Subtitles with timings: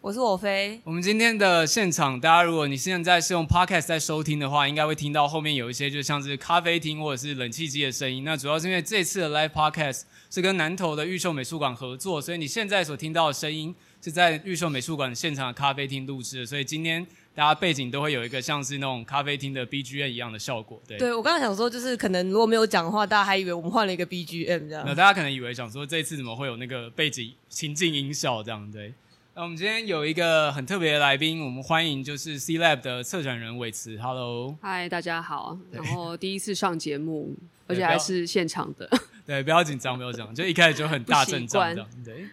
[0.00, 0.80] 我是我飞。
[0.84, 8.22] 我们今天的现场，大家如果你现在是用 Podcast 在收听的话，应该会听到后面有一些就像是咖啡厅或者是冷气机的声音。
[8.22, 17.06] 那主要是因为这次的 Live Podcast 是跟南投的玉秀美术馆合作，所以你现在所听到的声音是在玉秀美术馆现场的咖啡厅录制的，所以今天。
[17.34, 20.98] 大家背景都会有一个像是那种咖啡厅的 BGM 一样的效果，对。
[20.98, 24.82] 对，我刚刚想说，就是可能如果没有讲的话，大家还以为我们换了一个 BGM 这样。
[24.84, 28.92] 那大家可能以为想说这次怎么会有那个背景情境音效这样，对。
[29.38, 33.96] 那我们今天有一个很特别的来宾，我们欢迎就是 C Lab 的策展人伟慈。
[33.96, 35.56] Hello，嗨，大家好。
[35.70, 37.36] 然后第一次上节目，
[37.68, 38.90] 而且还是现场的。
[39.24, 42.26] 对，不要紧张，不要紧张，就一开始就很大阵仗这样，对。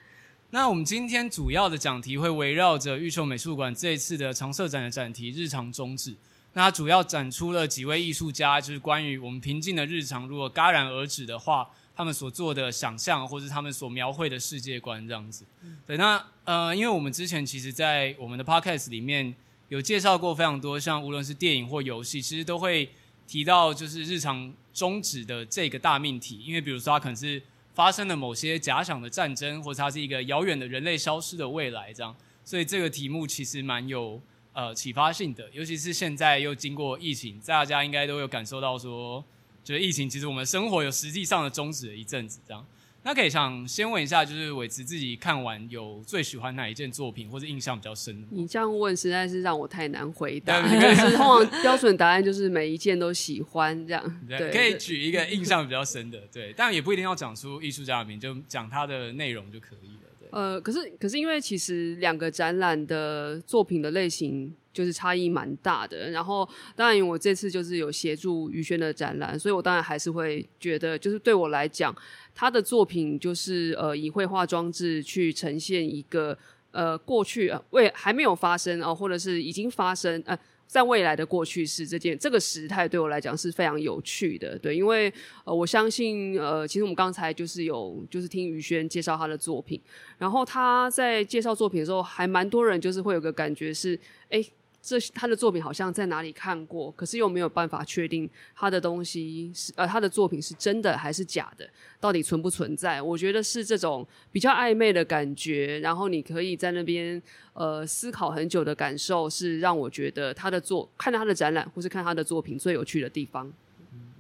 [0.50, 6.12] 那我们今天主要的讲题会围绕着玉秀美术馆这一次的常设展的展题“日常终止”。
[6.53, 15.46] 那它主要展出了几位艺术家，就是关于我们平静的日常如果戛然而止的话，他们所做的想象，或是他们所描绘的世界观这样子。
[15.88, 19.34] 对，那呃，因为我们之前其实，在我们的 podcast 里面
[19.70, 22.90] 有介绍过非常多，像无论是电影或游戏，其实都会
[23.26, 26.44] 提到就是日常终止的这个大命题。
[26.46, 27.42] 因为比如说，它可能是
[27.74, 34.22] 发生了某些假想的战争，或者它是一个遥远的人类消失的未来，这样，所以这个题目其实蛮有
[34.54, 39.24] 呃启发性的，尤其是现在又经过疫情，大家应该都有感受到说，
[39.66, 42.64] 就是疫情其实我们生活有实际上的终止了一阵子，这样。
[43.03, 48.28] 那可以想先问一下，就是伟慈自己看完有最喜欢哪一件作品，或者印象比较深的？
[48.31, 50.59] 你这样问实在是让我太难回答。
[50.62, 54.04] 对，通常标准答案就是每一件都喜欢这样。
[54.28, 60.09] 对，对，可以举一个印象比较深的，对，但也不一定要讲出艺术家的名，就讲他的内容就可以了。
[60.20, 71.96] 对，呃，可是可是因为其实两个展览的作品的类型就是差异蛮大的，然后当然我这次就是有协助于轩的展览，所以我当然还是会觉得，就是对我来讲。
[72.38, 76.38] 他的作品就是呃以绘画装置去呈现一个
[76.72, 80.38] 呃过去呃未还没有发生哦、或者是已经发生呃
[80.68, 85.09] 在未来的过去式这件这个时态对我来讲是非常有趣的，对，因为
[85.46, 89.80] 呃我相信呃其实我们刚才就是有就是听于轩介绍他的作品，
[90.18, 93.97] 然后他在介绍作品的时候还蛮多人就是会有个感觉是
[94.30, 94.42] 哎。
[94.42, 94.52] 诶
[94.88, 101.68] 这他的作品好像在哪里看过，可是又没有办法确定他的东西是呃他的作品是真的还是假的，
[102.00, 103.01] 到底存不存在？
[103.01, 107.19] 我觉得是这种比较暧昧的感觉，然后你可以在那边
[107.53, 113.51] 呃思考很久的感受，是让我觉得他的作看他的展览或是看他的作品最有趣的地方。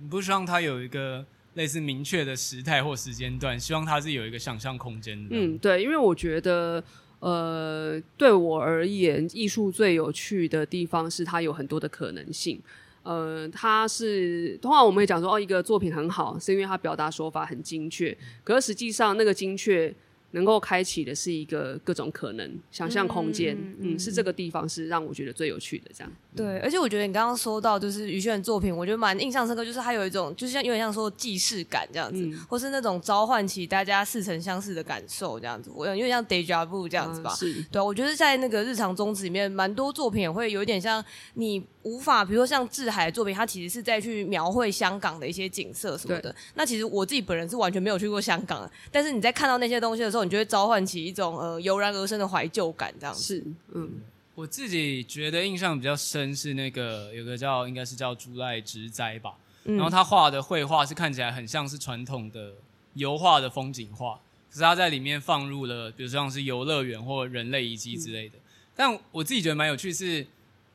[0.01, 1.23] 你不希望他有一个
[1.53, 5.29] 类似明确的时态或时间段，希望他是有一个想象空间的。
[5.29, 6.83] 嗯，对，因为我觉得。
[7.25, 12.61] 呃，对我而言，艺术最有趣的地方是它有很多的可能性。
[13.01, 18.15] 呃，它是通常我们会讲说，哦，一个作品很好，是因为它表达手法很精确。
[18.43, 19.91] 可是实际上，那个精确。
[20.31, 26.11] 能够开启的是一个各种可能想象空间，嗯，是这个地方是让我觉得最有趣的，这样。
[26.35, 37.31] 对，而且我觉得你刚刚说到就是于轩的作品，我觉得蛮印象深刻，就是他有一种就是像有点像说既视感这样子，嗯，或是那种召唤起大家似曾相识的感受这样子，我有点像 deja vu 这样子吧。
[37.31, 41.03] 啊，是，对，我觉得在那个日常宗旨里面，蛮多作品也会有一点像
[41.35, 41.63] 你。
[41.85, 46.35] 无法，比如说像志海的作品，他其实是在去描绘香港的一些景色什么的。
[46.55, 53.21] 那其实我自己本人是完全没有去过香港的，但是你在看到那些东西的时候，你就会召唤起一种呃油然而生的怀旧感，这样子。
[53.21, 53.43] 是，
[53.73, 54.01] 嗯，
[54.33, 59.35] 我自己觉得印象比较深是那个有个叫应该是叫竹赖直哉吧，
[59.65, 62.53] 嗯，然后他画的绘画是看起来很像是传统的
[62.95, 68.37] 油画的风景画，可是他在里面放入了比如说像是游乐园或人类遗迹之类的。
[68.37, 68.41] 嗯，
[68.75, 70.25] 但我自己觉得蛮有趣是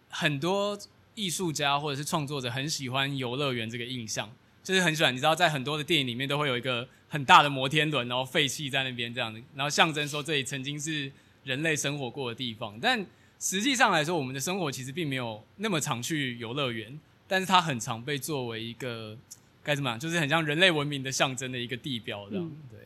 [0.09, 0.79] 很多。
[1.21, 4.31] 艺术家或者是创作者很喜欢游乐园这个印象，
[4.63, 5.13] 就是很喜欢。
[5.13, 11.13] 你知道，在很多的电影里面都会有一个很大的摩天轮，然后废弃在那边这样的，然后象征说这里曾经是
[11.45, 12.79] 人类生活过的地方。
[12.81, 13.05] 但
[13.39, 19.17] 实际上来说，我们的生活其实并没有那么常去游乐园，但是它很常被作为一个
[19.63, 22.51] 该怎么样，就是很像人类文明的象征的一个地标这样。
[22.71, 22.81] 对。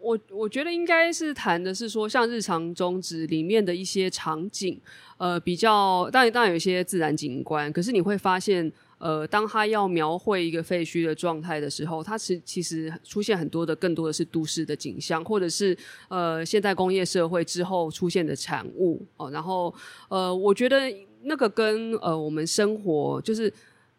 [0.00, 4.76] 我我觉得应该是谈的是说，像日常中值里面的一些场景，
[5.22, 8.72] 呃，比较当然当然有一些自然景观，可是你会发现。
[9.02, 15.76] 呃，当他要描绘一个废墟的状态的时候，它其其实出现很多的，更多的是都市的景象，或者是
[16.06, 19.28] 呃现代工业社会之后出现的产物哦。
[19.32, 19.74] 然后
[20.08, 20.82] 呃，我觉得
[21.24, 23.52] 那个跟呃我们生活，就是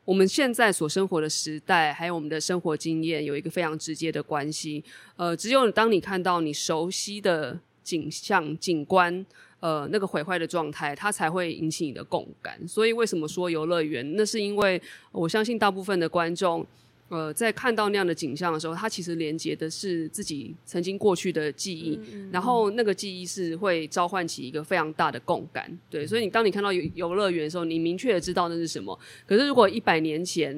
[0.06, 4.82] 我们现在所生活的时代，还有我们的生活经验，有一个非常直接的关系。
[5.18, 9.26] 呃，只有当你看到你熟悉的景象、景观。
[9.64, 12.60] 呃，那个毁坏的状态，它才会引起你的共感。
[12.68, 14.04] 所以为什么说游乐园？
[14.18, 14.82] 那是因为
[15.14, 16.68] 我相信大部分的观众，
[17.08, 25.72] 呃，在看到那样的景象的时候，他其实连接的是自己曾经过去的记忆，嗯嗯嗯，然后那个记忆是会召唤起一个非常大的共感。
[25.90, 29.00] 对，所以你当你看到游游乐园的时候，你明确的知道那是什么。
[29.26, 30.54] 可是如果一百年前，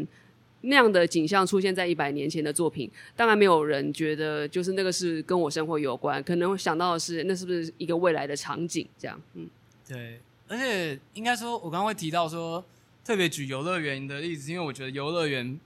[0.65, 8.87] 那样的景象出现在一百年前的作品，当然没有人觉得就是那个是跟我生活有关，可能会想到的是那是不是一个未来的场景？
[8.97, 9.49] 这样，嗯，
[9.87, 10.19] 对。
[10.47, 12.63] 而且应该说，我刚刚会提到说，
[13.03, 15.59] 特别举游乐园的例子，因为我觉得游乐园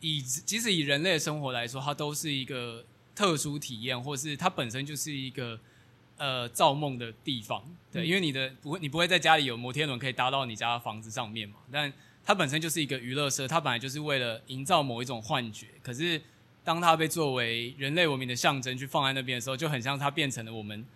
[0.00, 2.82] 以即使以人类的生活来说，它都是一个
[3.14, 5.60] 特殊体验，或是它本身就是一个
[6.16, 7.62] 呃造梦的地方。
[7.92, 11.92] 对，因为你的不会，你不会在家里有摩天轮可以搭到你家的房子上面嘛，但
[12.24, 15.66] 它本身就是一个娱乐设，它本来就是为了营造某一种幻觉。
[15.82, 16.22] 可是，
[16.62, 20.86] 当它被作为人类文明的象征去放在那边的时候，就很像它变成了我们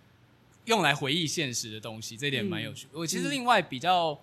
[0.65, 2.15] 用来回忆现实的东西。
[2.15, 2.87] 这一点蛮有趣。
[2.93, 4.17] 我其实另外比较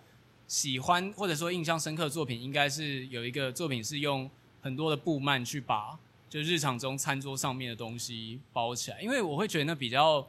[0.49, 4.31] 喜欢或者说印象深刻的作品，应该是有一个作品是用
[4.63, 5.99] 很多的布幔去把
[6.31, 10.27] 就日常中餐桌上面的东西包起来，因为我会觉得那比较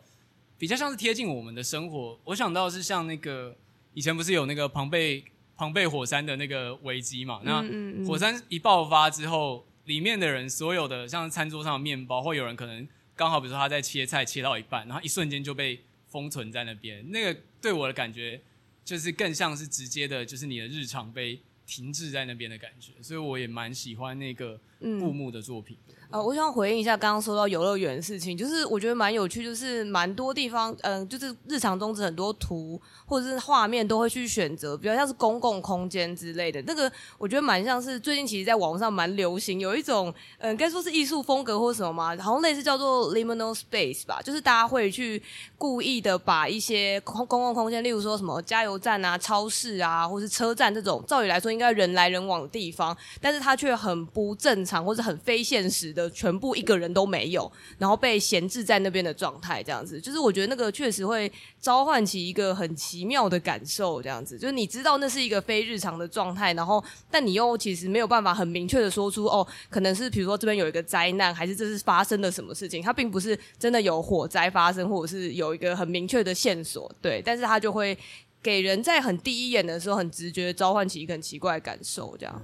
[0.58, 2.20] 比较像是贴近我们的生活。
[2.26, 3.56] 我想到是像那个
[3.94, 5.24] 以前不是有那个庞贝。
[5.58, 7.64] 庞贝火山的那个危机嘛，那
[8.06, 17.10] 火山一爆发之后，里面的人所有的像餐桌上的面包，或有人可能刚好比如说他在切菜切到一半，然后一瞬间就被封存在那边。
[17.10, 18.42] 那个对我的感觉，
[18.84, 22.92] 就是更像是直接的，就是你的日常被停滞在那边的感觉。
[23.02, 25.78] 所以我也蛮喜欢那个布幕的作品。
[26.10, 36.62] 呃，我想回应一下刚刚说到游乐园的事情，就是我觉得蛮有趣，就是蛮多地方，嗯、就是日常中很多图或者是画面都会去选择，比较像是公共空间之类的。
[36.68, 45.22] 那个我觉得蛮像是最近其实在网上蛮流行，有一种嗯、该说是艺术风格或什么嘛，好像类似叫做 liminal space 吧，就是大家会去
[45.58, 56.12] 故意的把一些公公共空间，例如说什么加油站啊、超市啊，或是车站这种，照理来说应该人来人往的地方，但是它却很不正常或者很非现实的。
[56.26, 77.98] 全部一个人都没有，然后被闲置在那边的状态，这样子，就是我觉得那个确实会召唤起一个很奇妙的感受，这样子，就是你知道那是一个非日常的状态，然后但你又其实没有办法很明确的说出，哦，可能是比如说这边有一个灾难，还是这是发生了什么事情，它并不是真的有火灾发生，或者是有一个很明确的线索，对，但是它就会
[78.42, 82.42] 给人在很第一眼的时候很直觉召唤起一个很奇怪的感受，这样。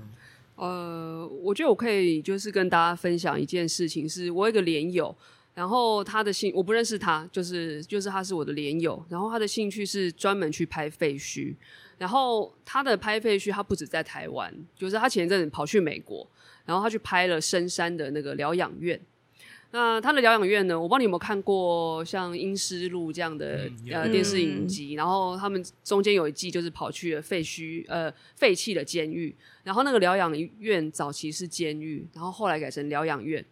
[0.61, 5.15] 呃，我觉得我可以就是跟大家分享一件事情，是我有一个连友，
[5.55, 11.55] 然后他的兴我不认识他，就是就是他是我的连友，然后他的兴趣是专门去拍废墟，
[11.97, 16.29] 然后他的拍废墟他不止在台湾，就是他前一阵子跑去美国，
[16.63, 19.01] 然后他去拍了深山的那个疗养院。
[19.73, 20.77] 那他的疗养院呢？
[20.77, 33.43] 我不知道你有没有看过像《阴尸路》这样的、嗯、呃电视影集，然后他们中间有一季就是跑去了废墟呃废弃的监狱，然后那个疗养院早期是监狱，然后后来改成疗养院，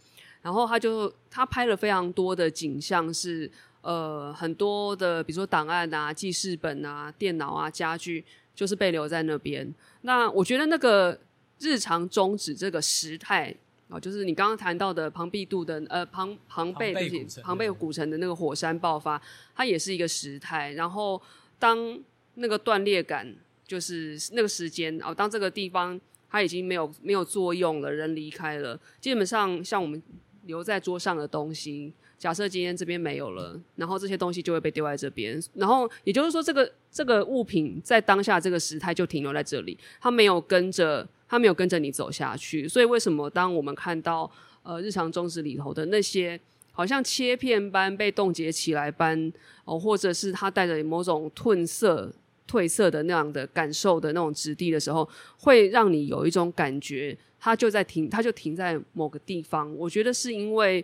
[0.41, 3.51] 然后他就他拍了非常多的景象是，是
[3.82, 9.74] 呃很多的比如说档案啊、记事本啊、电脑啊、家具，就是被留在那边。
[10.01, 11.17] 那我觉得那个
[11.60, 13.55] 日常终止这个时态。
[13.89, 16.93] 哦，就是你刚刚谈到的庞毕度的呃庞庞贝
[17.41, 19.19] 庞贝古城的那个火山爆发，
[19.55, 20.72] 它也是一个时态。
[20.74, 21.19] 然后
[21.58, 22.00] 当
[22.36, 30.00] 那个断裂感，就是那个时间哦，当这个地方它已经没有没有作用了，人离开了，基本上像我们
[30.43, 35.41] 留在桌上的东西，假设今天这边没有了，然后这些东西就会被丢在这边。
[35.55, 41.08] 然后也就是说，这个这个物品在当下这个时态就停留在这里，它没有跟着。
[41.29, 44.29] 他没有跟着你走下去，所以为什么当我们看到
[44.63, 46.38] 呃日常中子里头的那些
[46.71, 49.31] 好像切片般被冻结起来般
[49.63, 52.12] 哦，或者是他带着某种褪色、
[52.50, 55.07] 褪色的那样的感受的那种质地的时候，
[55.38, 59.74] 会让你有一种感觉，它就在停，它就停在某个地方。
[59.77, 60.83] 我觉得是因为。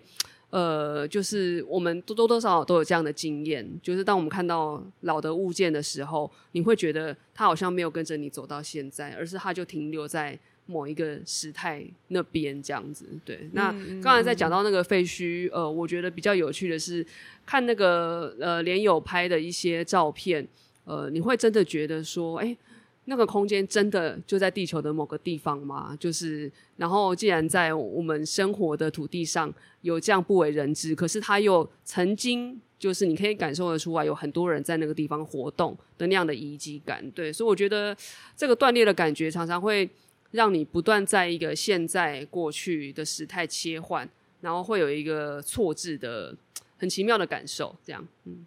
[0.49, 13.05] 呃，就是我们多多多少少都有这样的经验，就是当我们看到老的物件的时候，你会觉得它好像没有跟着你走到现在，而是它就停留在某一个时态那边这样子。
[13.25, 13.71] 对，那
[14.01, 17.05] 刚才在讲到那个废墟，呃，我觉得比较有趣的是
[17.45, 20.47] 看那个呃连友拍的一些照片，
[20.85, 22.57] 呃，你会真的觉得说，哎、欸。
[23.05, 25.95] 那个空间真的就在地球的某个地方吗？
[25.99, 37.09] 就是，然后既然在我们生活的土地上有这样不为人知，可是它又曾经就是你可以感受得出来，有很多人在那个地方活动的那样的遗迹感。
[37.11, 37.95] 对，所以我觉得
[38.35, 39.87] 这个断裂的感觉常常会
[40.31, 44.09] 让你不断在一个现在过去的时态切换，
[44.41, 46.35] 然后会有一个错置的
[46.77, 47.75] 很奇妙的感受。
[47.85, 48.45] 这样，嗯。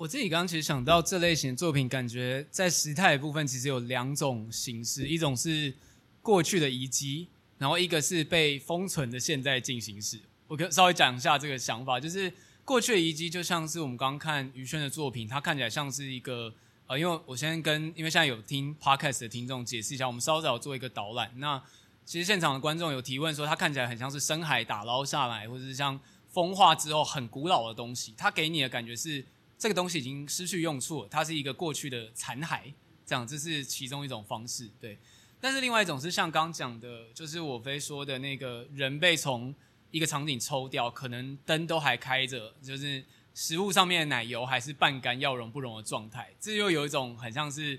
[0.00, 5.74] 我自己刚刚其实想到这类型的作品，感觉在时态部分其实有两种形式，一种是
[6.22, 7.28] 过去的遗迹，
[7.58, 10.18] 然后一个是被封存的现在进行式。
[10.48, 12.32] 我可稍微讲一下这个想法，就是
[12.64, 16.50] 过去的遗迹就像是我们刚刚看于轩的作品，它看起来像是一个
[16.86, 21.30] 呃，因为我先跟因为现在有听 podcast 的听众解释一下，我们稍早做一个导览。
[21.36, 21.62] 那
[22.06, 29.22] 其实现场的观众有提问说，它看起来很像是深海打捞下来，或者是像风化之后很古老的东西，它给你的感觉是。
[29.60, 32.72] 这个东西已经失去用处，它是一个过去的残骸，
[33.04, 34.98] 这样，这是其中一种方式，对。
[35.38, 39.54] 但是另外一种是像刚讲的，就是我非说的那个人被从
[39.90, 47.78] 一个场景抽掉，可能灯都还开着，就是食物上面的奶油还是半干要融不融的状态，这又有一种很像是。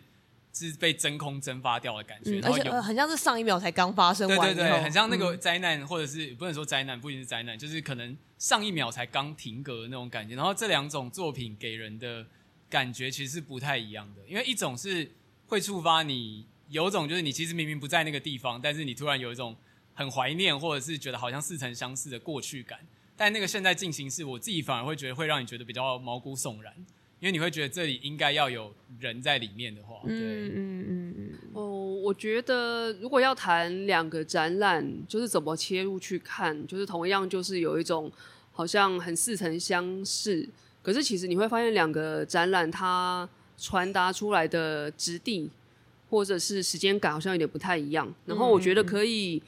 [0.53, 10.36] 是被真空蒸发掉的感觉，嗯、而且很像是上一秒才刚发生完，对对对，很像那个灾难，嗯、或者是不能说灾难，不一定是灾难，就是可能上一秒才刚停格的那种感觉。
[10.36, 12.25] 然后这两种作品给人的
[12.70, 15.10] 感觉其实是不太一样的，因为一种是
[15.48, 19.55] 会触发你有种就是你其实明明不在那个地方，但是你突然有一种
[19.93, 22.79] 很怀念或者是觉得好像似曾相识的过去感。
[23.15, 26.74] 但那个现在进行式，我自己反而会觉得会让你觉得比较毛骨悚然。
[27.21, 31.29] 因为你会觉得这里应该要有人在里面的话，对，嗯嗯嗯嗯。
[31.53, 31.61] 哦，
[32.03, 38.11] 我觉得如果要谈两个展览，就是怎么切入去看，就是同样就是有一种
[38.51, 40.49] 好像很似曾相识，
[40.81, 45.47] 可是其实你会发现两个展览它传达出来的质地
[46.09, 48.11] 或者是时间感好像有点不太一样。
[48.25, 49.39] 然后我觉得可以，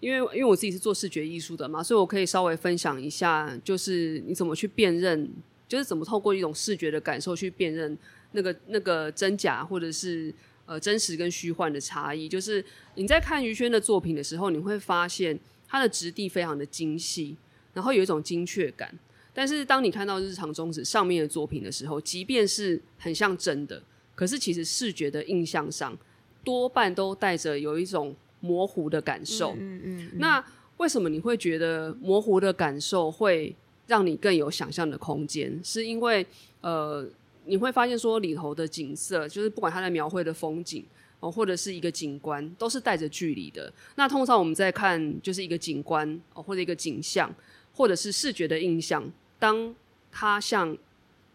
[0.00, 5.30] 因为因为我自己是做视觉艺术的嘛，所以我可以稍微分享一下，就是你怎么去辨认。
[5.72, 7.96] 就是怎么透过一种视觉的感受去辨认
[8.32, 10.30] 那个那个真假，或者是
[10.66, 12.28] 呃真实跟虚幻的差异。
[12.28, 12.62] 就是
[12.94, 17.34] 你在看于轩的作品的时候，你会发现它的质地非常的精细，
[17.72, 18.94] 然后有一种精确感。
[19.32, 23.82] 但是当你看到日常中指上面的作品的时候，即便是很像真的，
[24.14, 25.96] 可是其实视觉的印象上
[26.44, 29.52] 多半都带着有一种模糊的感受。
[29.52, 30.18] 嗯嗯，嗯嗯。
[30.18, 30.44] 那
[30.76, 33.56] 为什么你会觉得模糊的感受会？
[33.92, 36.26] 让你更有想象的空间，是因为
[36.62, 37.06] 呃，
[37.44, 40.82] 你会发现说里头的景色，就是不管它在描绘的风景
[41.20, 43.70] 哦，或者是一个景观，都是带着距离的。
[43.96, 47.30] 那通常我们在看就是一个景观哦，或者一个景象，
[47.74, 49.04] 或者是视觉的印象，
[49.38, 49.74] 当
[50.10, 50.74] 它像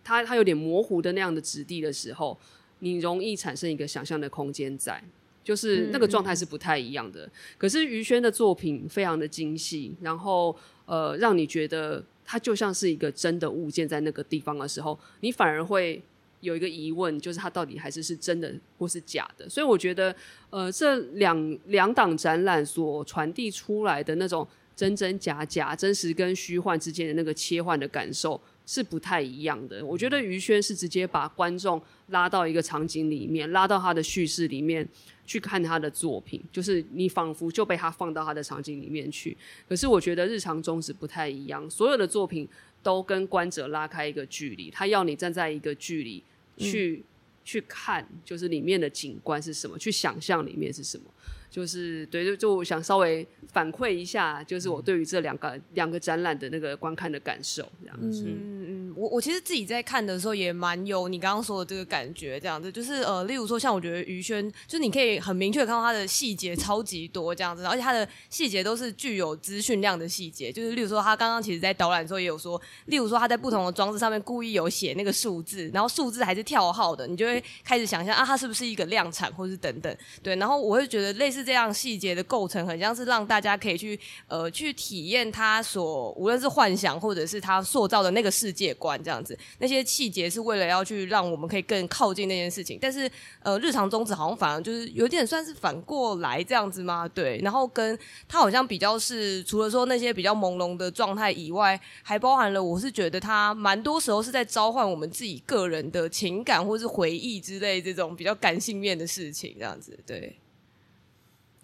[0.03, 2.35] 它它有点模糊的那样的质地的时候，
[2.79, 4.99] 你容易产生一个想象的空间在，
[5.43, 7.27] 就是那个状态是不太一样的。
[7.27, 10.55] 嗯、可是于轩的作品非常的精细，然后
[10.87, 12.03] 呃，让你觉得。
[12.29, 16.03] 它就像是一个真的物件在那个地方的时候，你反而会
[16.41, 19.49] 有一个疑问，就是它到底还是是真的或是假的？
[19.49, 20.13] 所以我觉得，
[20.49, 29.83] 呃，这两两档展览所传递出来的那种真真假假、真实跟虚幻之间的那个切换的感受是不太一样的。
[29.83, 34.87] 我觉得于轩是直接把观众拉到一个场景里面，拉到他的叙事里面。
[35.27, 39.35] 去看他的作品，就是你仿佛就被他放到他的场景里面去。
[39.67, 42.47] 可是我觉得日常中指不太一样，所有的作品
[42.81, 46.23] 都跟观者拉开一个距离，他要你站在一个距离
[46.57, 47.07] 去、嗯、
[47.43, 51.03] 去看，就是里面的景观是什么，去想象里面是什么。
[51.49, 58.23] 就是对，就就想稍微反馈一下，就是我对于这两个、嗯、两个展览的那个观看的感受，这样子。
[58.27, 81.36] 嗯嗯，我我其实自己在看的时候也蛮有你刚刚说的这个感觉，这样子，就是呃，例如说像我觉得于轩，就是你可以很明确看到他的细节超级多这样子，而且他的细节都是具有资讯量的细节，就是例如说他刚刚其实在导览的时候也有说，例如说他在不同的装置上面故意有写那个数字，然后数字还是跳号的，你就会开始想象啊，它是不是一个量产或是等等，对，然后我会觉得类似。
[81.37, 89.37] 是这样细节的构成，很像是让大家可以去呃去体验他所无论是幻想或者是他塑造的那个世界观这样子。
[89.59, 93.09] 那些细节是为了要去让我们可以更靠近那件事情，但是
[93.43, 97.07] 呃日常宗旨好像反而就是有点算是反过来这样子吗？
[97.07, 110.35] 对，然后跟他好像比较是除了说那些比较朦胧的状态以外，还包含了我是觉得他蛮多时候是在召唤我们自己个人的情感或是回忆之类这种比较感性面的事情这样子，对。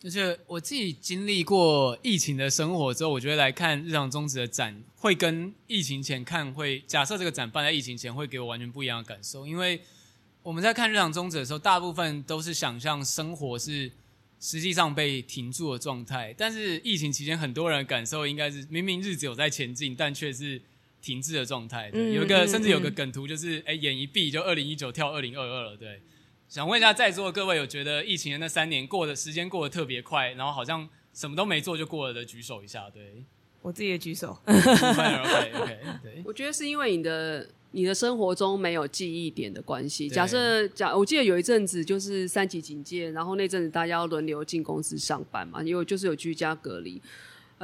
[0.03, 9.48] 而且我自己经历过疫情的生活之后，我觉得来看日常中止的展，会跟疫情前看会，假设这个展办在疫情前，会给我完全不一样的感受。
[9.48, 9.79] 因为
[10.41, 13.89] 我们在看日常中止的时候，大部分都是想象生活是
[14.41, 20.62] 实际上被停住的状态，但是疫情期间，很多人的感受应该是明明日子有在前进，但却是
[21.01, 21.89] 停滞的状态。
[21.89, 26.01] 对，有一个甚至有个梗图，就是哎，眼一闭就二零一九跳二零二二了，对。
[26.53, 32.88] 想问一下在座的各位，有觉得疫情的那三年过的时间过得特别快，然后好像什么都没做就过了的，举手一下。
[32.93, 33.24] 对，
[33.63, 34.38] 我自己也举手。
[34.45, 34.62] OK
[35.57, 36.22] OK，对。
[36.24, 40.07] 我觉得是因为你的你的生活中没有记忆点的关系。
[40.07, 47.01] 假设假，我记得有一阵子就是三级警戒，然后那阵子大家要轮流进公司上班嘛，因为就是有居家隔离。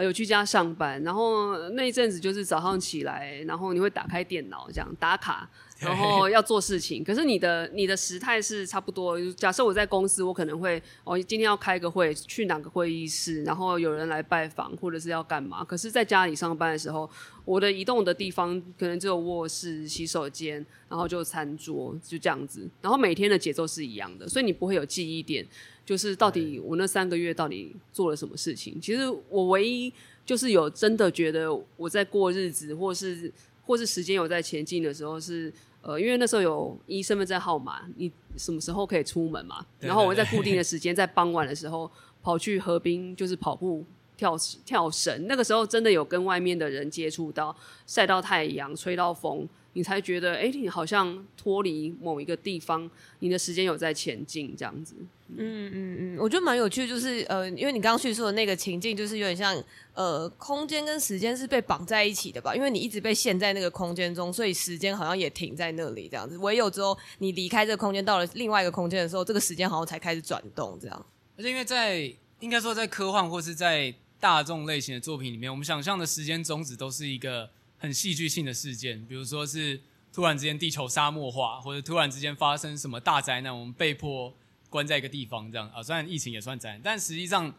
[0.03, 7.03] 有居家上班，然后那一阵子就是早上起来，然后你会打开电脑这样打卡，然后要做事情。
[7.03, 9.19] 可是你的你的时态是差不多。
[9.33, 15.63] 假设我在公司，我可能会哦今天要开个会，去哪个会议室，然后有人来拜访，或者是要干嘛。
[15.63, 17.09] 可是在家里上班的时候，
[17.43, 22.69] 我的移动的地方可能只有卧室、洗手间，然后就餐桌，就这样子。
[22.81, 25.45] 然后每天的节奏是一样的，所以你不会有记忆点。
[25.89, 28.79] 就是到底我那三个月到底做了什么事情？
[28.79, 29.91] 其实我唯一
[30.23, 33.33] 就是有真的觉得我在过日子，或是
[33.65, 39.65] 或是时间有在前进的时候是，是呃，因为那时候有一身份证号码，你什么时候可以出门嘛？
[39.79, 41.89] 然后我在固定的时间，在傍晚的时候
[42.21, 43.83] 跑去河边，就是跑步、
[44.15, 45.25] 跳跳绳。
[45.25, 47.55] 那个时候真的有跟外面的人接触到，
[47.87, 49.49] 晒到太阳，吹到风。
[49.79, 54.93] 你才觉得，哎、欸，你好像脱离某一个地方，你的时间有在前进这样子。
[55.29, 59.55] 嗯嗯嗯，我觉得蛮有趣，就是呃，因为你刚刚叙述的那个情境，就是有点像
[59.93, 62.53] 呃，空间跟时间是被绑在一起的吧？
[62.53, 66.37] 因为你一直被陷在那个空间中，所以时间好像也停在那里这样子。
[66.39, 71.05] 唯有之后你离开这个空间，到了另外一个空间的时候，这个时间好像才开始转动这样。
[71.37, 77.49] 而且因为在应该说在科幻或是在大众类型的作品里面，我们想象的时间终止都是一个。
[77.79, 79.81] 很戏剧性的事件，比如说是
[80.11, 84.35] 突然之间地球沙漠化，或者突然之间发生什么大灾难，我们被迫
[84.69, 85.81] 关在一个地方这样啊。
[85.81, 87.53] 虽然疫情也算灾难，但实际上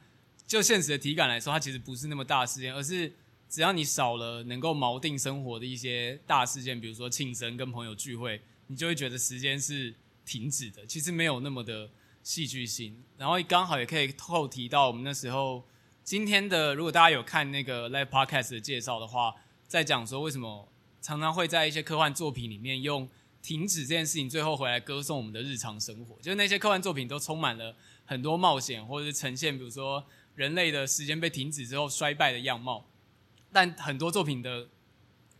[0.46, 3.10] 就现实的体感来说，它其实不是那么大事件，而是
[3.48, 9.94] 只要你少了能够锚定生活的一些大事件，比如说庆生跟朋友聚会，你就会觉得时间是
[10.26, 11.88] 停止的，其实没有那么的
[12.22, 13.02] 戏剧性。
[13.16, 15.64] 然后刚好也可以透提到我们那时候
[16.04, 19.34] 今天的，如果大家有看那个 Live Podcast 的介绍的话。
[19.70, 20.68] 在讲说为什么
[21.00, 23.08] 常常会在一些科幻作品里面用
[23.40, 26.16] 停止这件事情，最后回来歌颂我们的日常生活。
[26.16, 30.04] 就是那些科幻作品都充满了很多冒险，或者是呈现，比如说
[30.34, 32.84] 人类的时间被停止之后衰败的样貌。
[33.52, 34.68] 但很多作品的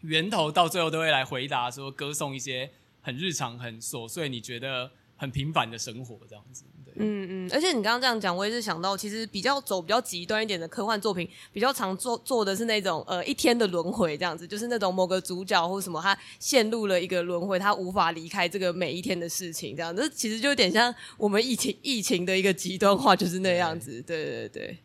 [0.02, 6.64] 源头到最后都会来回答说，歌颂一些很日常、很琐碎，你觉得很平凡的生活这样子。
[6.96, 24.02] 嗯嗯，而且你刚刚这样讲，我也是想到，其实比较走比较极端一点的科幻作品，比较常做做的是那种呃一天的轮回这样子，就是那种某个主角或什么他陷入了一个轮回，他无法离开这个每一天的事情这样子，其实就有点像我们疫情疫情的一个极端化，就是那样子。
[24.02, 24.78] 对对对，对，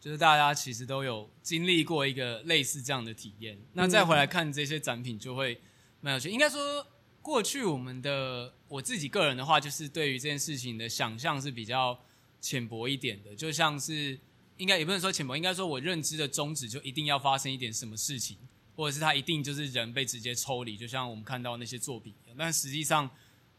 [0.00, 5.60] 就是大家其实都有经历过一个类似这样的体验，那再回来看这些展品就会
[6.00, 6.30] 蛮有趣。
[6.30, 6.86] 应该说。
[7.22, 11.98] 过去我们的我自己个人的话，就是对于这件事情的想象是比较
[12.40, 14.18] 浅薄一点的，就像是
[14.56, 18.36] 应该也不能说浅薄，应该说我认知的终止就一定要发生一点什么事情，
[18.74, 22.36] 或者是它一定就是人被直接抽离，就像我们看到那些作品一样。
[22.36, 23.08] 但实际上，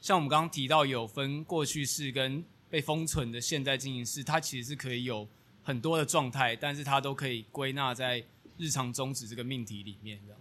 [0.01, 5.25] 像我们刚刚提到有分过去式跟被封存的现在进行式，它其实是可以有
[5.63, 8.21] 很多的状态，但是它都可以归纳在
[8.57, 10.35] 日常终止这个命题里面的。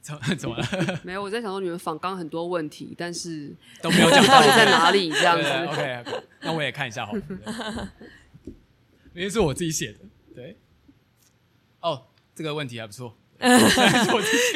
[0.00, 0.66] 怎么 怎么了？
[1.04, 5.48] 没有，我在想说你们访刚很多问题，但是都没有讲到底在 哪里这样子。
[5.68, 6.04] OK，
[6.40, 7.22] 那我也看一下好了。
[9.14, 9.98] 因为是我自己写的。
[10.34, 10.56] 对。
[11.80, 13.14] 哦，这个问题还不错。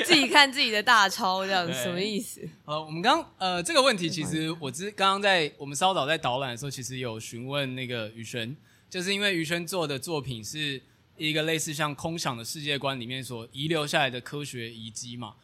[0.04, 2.40] 自己看自己的大抄这样子什么意思？
[2.64, 8.56] 好，我们刚呃这个问题其实我之刚刚在我们稍早在导览的时候，其实有询问那个雨轩，
[8.88, 10.82] 就是因为雨轩做的作品是。
[11.16, 15.36] 一个类似像空想的世界观里面所遗留下来的科学遗迹嘛，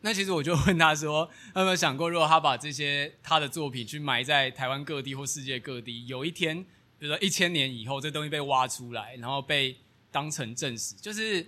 [0.00, 6.64] 那其实我就问他说，他有没有想过，如果他把这些他的作品去埋在台湾各地或世界各地，有一天，
[6.98, 9.76] 比如说一千年以后，这东西被挖出来，然后被
[10.10, 11.38] 当成证实，就是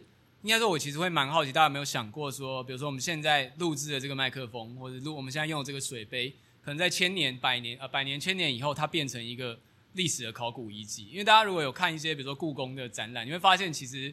[0.42, 9.58] 应该说，我其实会蛮好奇，大家有没有想过说，比如说我们现在录制的这个麦克风，或者录我们现在用的这个水杯，可能在千年、百年呃百年、千年以后，它变成一个。
[9.94, 14.12] 历史的考古遗迹，因为大家如果有看一些，比如说故宫的展览，你会发现其实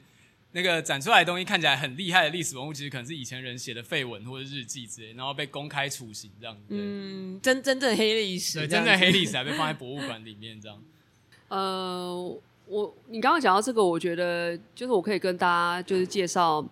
[0.53, 6.61] 那个展出来的东西看起来很厉害的历史文物，其实可能是以前人写的废文或者日记之类，然后被公开处刑这样子。
[6.69, 10.81] 嗯，真真正黑历史，对，真正黑历史还被放在博物馆里面这样。
[11.49, 16.65] 呃，我你刚刚讲到这个，我觉得就是我可以跟大家就是介绍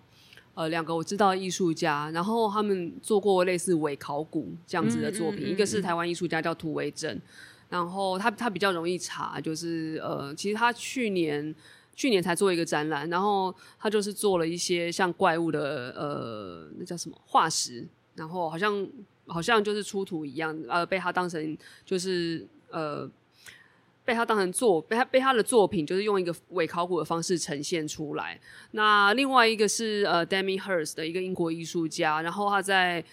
[0.54, 7.18] 呃两个我知道的艺术家，然后他们做过类似伪考古这样子的作品，嗯嗯嗯嗯、一个是台湾艺术家叫涂维正，
[7.68, 11.54] 然后他他比较容易查，就是呃其实他去年
[11.94, 18.88] 去年才做一个展览，然后他就是做了一些像怪物的呃那叫什么化石，然后好像
[19.26, 23.10] 好像就是出土一样，呃被他当成就是呃。
[24.06, 28.40] 被他当成作，被他被他的作品就是用一个伪考古的方式呈现出来。
[28.70, 33.04] 那另外一个是呃 d e m i Hirst 的一个英国艺术家，然后他在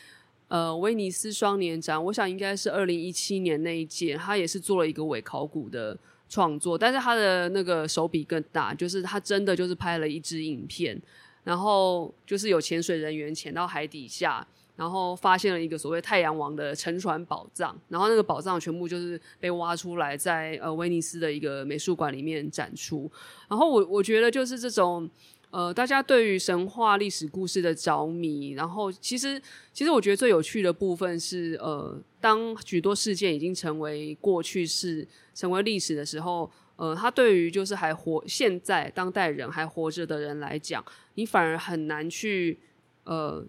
[0.53, 5.97] 呃威尼斯双年展，我想应该是二零一七年那一届，他也是做了一个伪考古的
[6.29, 11.01] 创作，但是他的那个手笔更大，就是他真的就是拍了一支影片，
[11.43, 14.45] 然后就是有潜水人员潜到海底下。
[14.75, 23.09] 然后发现了一个所谓太阳王的沉船宝藏，然后那个宝藏全部就是被挖出来在，在呃威尼斯的一个美术馆里面展出。
[23.47, 25.07] 然后我我觉得就是这种
[25.53, 28.53] 呃，大家对于神话历史故事的着迷。
[28.53, 29.39] 然后其实
[29.71, 42.57] 其实我觉得最有趣的部分是呃，当许多事件已经成为过去式、成为历史的时候，呃，他对于就是还活现在当代人还活着的人来讲，你反而很难去
[43.03, 43.45] 呃。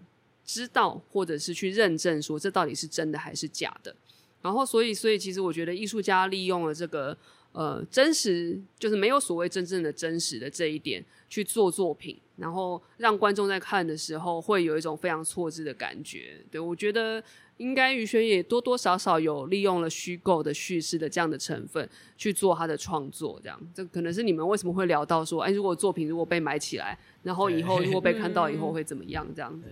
[0.47, 3.95] 知道，或者是去认证，说这到底是真的还是假的。
[4.43, 7.17] 然后，所以，所以，其实我觉得艺术家利用了这个
[7.55, 16.43] 呃真实，就是没有所谓真正的真实的这一点去做作品，然后让观众在看的时候会有一种非常错置的感觉。
[16.51, 17.23] 对，我觉得
[17.57, 23.39] 应该于轩也多多少少有利用了虚构的叙事的这样的成分去做他的创作。
[23.41, 29.25] 这样，这可能是你们为什么会聊到说，哎，如果作品如果被埋起来，然后以后如果被 看到以后会怎么样？
[29.33, 29.69] 这样子。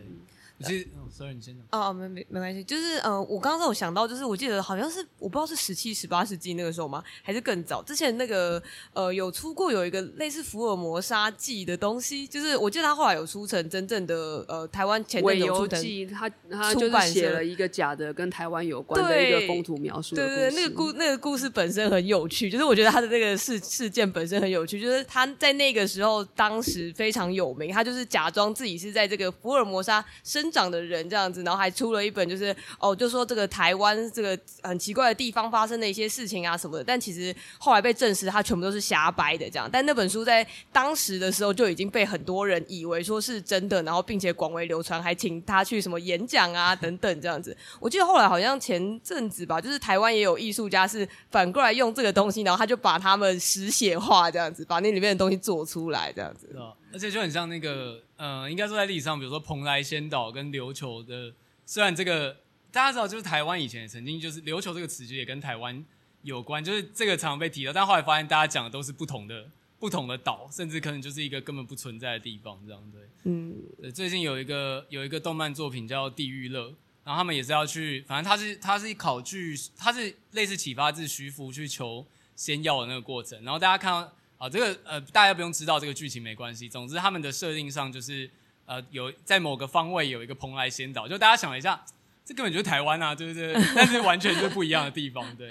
[0.59, 1.65] 其实，哦，sorry，你先讲。
[1.71, 7.03] 哦，没没没关系，就是呃，我刚刚有想到，就是我记得好像是我不知道是十七、十八世纪那个时候吗？
[7.21, 7.81] 还是更早？
[7.81, 8.61] 之前那个
[8.93, 20.37] 呃，有出过有一个类似福尔摩沙记的东西，就是我记得他后来有出成真正的呃台湾前的游记，他他就是写了一个假的跟台湾有关的一个风土描述的故事。
[20.37, 30.03] 对对对，那个故那个故事本身很有趣，就是我觉得他的那个事事件本身很有趣，就是他在那个时候当时非常有名，他就是假装自己是在这个福尔摩沙
[30.43, 31.23] 生长的人这样。
[31.23, 39.69] 子，然后还出了一本，就是哦，就说这个台湾这个很奇怪的地方发生的一些事情啊什么的，但其实后来被证实，他全部都是瞎掰的这样。
[39.71, 47.55] 但那本书在当时的时候就已经被很多人以为说是真的，然后并且广为流传，还请他去什么演讲啊等等这样子。
[47.79, 56.49] 我记得后来好像前阵子吧，就是台湾也有艺术家是反过来用这个东西，然后他就把他们实写化这样子，把那里面的东西做出来这样子。
[56.93, 61.33] 而且就很像那个，呃，应该说在历史上，比如说蓬莱仙岛跟琉球的，
[61.65, 62.37] 虽然这个
[62.71, 65.83] 大家知道，就是台湾以前也曾经就是琉球这个词，就也跟台湾
[66.21, 73.01] 有关，就是这个常常被提到，但后来发现大家讲的都是不同的不同的岛，甚至可能就是一个根本不存在的地方，这样对。
[73.23, 76.67] 嗯，最近有一个有一个动漫作品叫《地狱乐》，
[77.03, 84.13] 然后他们也是要去，反正他是他是一考据，他是类似启发自徐福去求仙药的那个过程，然后大家看到。
[84.43, 86.67] 啊，这个呃，大家不用知道这个剧情没关系。
[86.67, 88.29] 总之，他们的设定上就是
[88.65, 91.81] 呃，有在某个方位有一个蓬莱仙岛，就大家想一下，
[92.25, 93.53] 这根本就是台湾啊，对不对？
[93.73, 95.49] 但是完全就不一样的地方，对，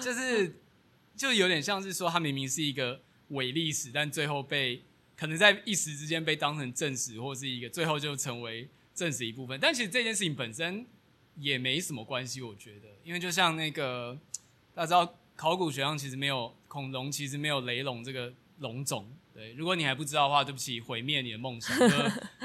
[0.00, 0.58] 就是
[1.14, 4.82] 就有点像是说，它明明是一个伪历史，但最后被
[5.16, 9.56] 可能在一时之间被当成正史，或是一个最后就成为正史一部分。
[9.60, 10.84] 但其实这件事情本身
[11.36, 14.18] 也没什么关系，我觉得，因为就像那个
[14.74, 16.52] 大家知道，考古学上其实没有。
[16.76, 21.74] 恐龙其实没有雷龙这个龙种，对，如果你还不知道的话，对不起，毁灭你的梦想。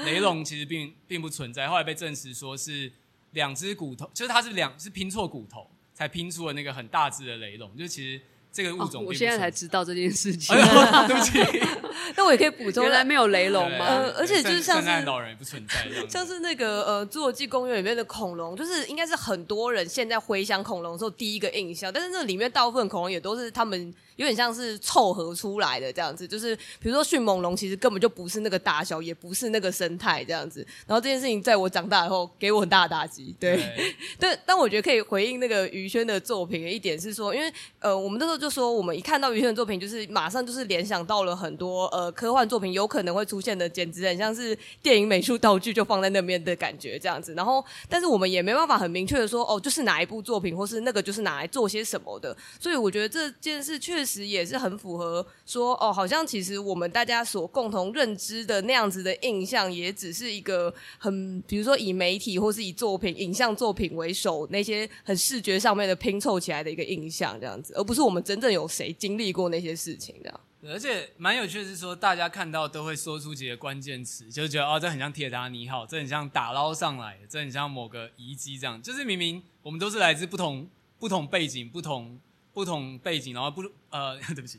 [0.06, 2.90] 雷龙其实并并不存在，后来被证实说是
[3.32, 8.22] 两只骨头，就是它是两是拼错骨头才拼出了那个很大只的雷龙，就其实。
[8.54, 10.54] 这个物种、哦，我现在才知道这件事 情。
[10.54, 11.38] 对不起，
[12.14, 13.86] 那我也可以补充，原来没有雷龙吗？
[13.86, 30.66] 呃，而且就是像是老人也不存在，像是那个呃，侏罗纪公园里面的恐龙，就是应该是很多人现在回想恐龙的时候第一个印象，但是那里面大部分恐龙也都是他们有点像是凑合出来的这样子，就是比如说迅猛龙，其实根本就不是那个大小，也不是那个生态这样子。
[30.86, 33.56] 然后这件事情在我长大以后给我很大的打击，对。
[33.56, 47.34] 对 但但我觉得可以回应那个于轩的作品的一点是说，因为呃，我们那时候就说我们一看到于轩的作品，就是马上就是联想到了很多呃科幻作品有可能会出现的，简直很像是电影美术道具就放在那边的感觉这样子。
[47.34, 52.36] 然后，但是我们也没办法很明确的说，哦，就是哪一部作品，或是那个就是拿来做些什么的。
[52.60, 68.42] 所以我觉得这件事确实实也是很符合说，哦，好像其实我们大家所共同认知的那样子的印象，也只是一个很，比如说以媒体或是以作品、影像作品为首那些很视觉上面的拼凑起来的一个印象这样子，而不是我们真。
[68.42, 70.40] 正有谁经历过那些事情的。
[70.66, 78.82] 而且蛮有趣的是说，大家看到都会说出几个关键词，就觉得哦，这很像铁达尼号，这很像打捞上来的，这很像某个遗迹这样。
[78.82, 82.18] 就是明明我们都是来自不同不同背景、不同
[82.52, 84.58] 不同背景，然后不呃， 对不起，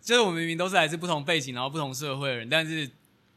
[0.00, 2.84] 就是我们明明都是来自不同背景，然后不同社会的人，但是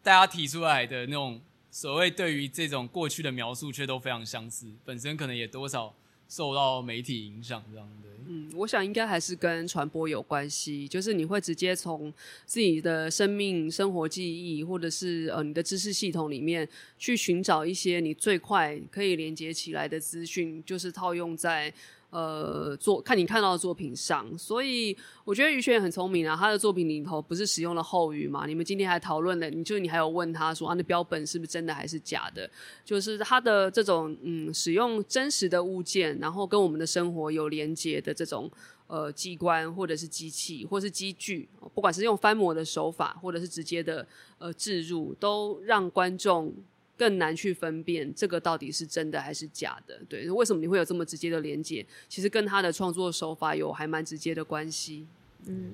[0.02, 5.96] 大家提出来的那种所谓对于这种过去的描述，却都非常相似，本身可能也多少
[6.28, 8.10] 受到媒体影响这样的。
[8.28, 12.12] 嗯，我想应该还是跟传播有关系，就是你会直接从
[12.48, 21.72] 自己的生命、生活记忆，或者是呃你的知识系统里面去寻找一些你最快可以连接起来的资讯，就是套用在。
[22.16, 26.34] 呃，作看你看到的作品上，所以我觉得于轩很聪明啊。
[26.34, 28.46] 他的作品里头不是使用了后语嘛？
[28.46, 32.50] 你们今天还讨论了，你就你还有问他说，他的标本是不是真的还是假的？
[32.86, 38.50] 就是他的这种嗯，使用真实的物件，然后跟我们的生活有连接的这种
[38.88, 46.54] 呃机关或者是机器或是机具，不管是用翻模的手法，或者是直接的呃置入，都让观众。
[46.98, 50.30] 更难去分辨这个到底是真的还是假的，对？
[50.32, 51.86] 为什么你会有这么直接的连接？
[52.08, 55.06] 其实跟他的创作手法有还蛮直接的关系。
[55.46, 55.74] 嗯，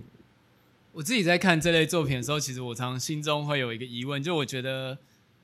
[0.91, 4.97] 我自己在看这类作品的时候，其实我常常心中会有一个疑问，就我觉得，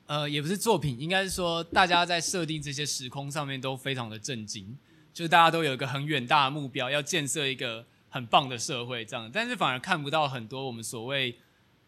[0.06, 4.76] 呃，也不是作品，应该是说大家在设定这些时空上面都非常的震惊，
[5.14, 11.36] 就是大家都有一个很远大的目标，要建设一个很棒的社会这样，但是反而看不到很多我们所谓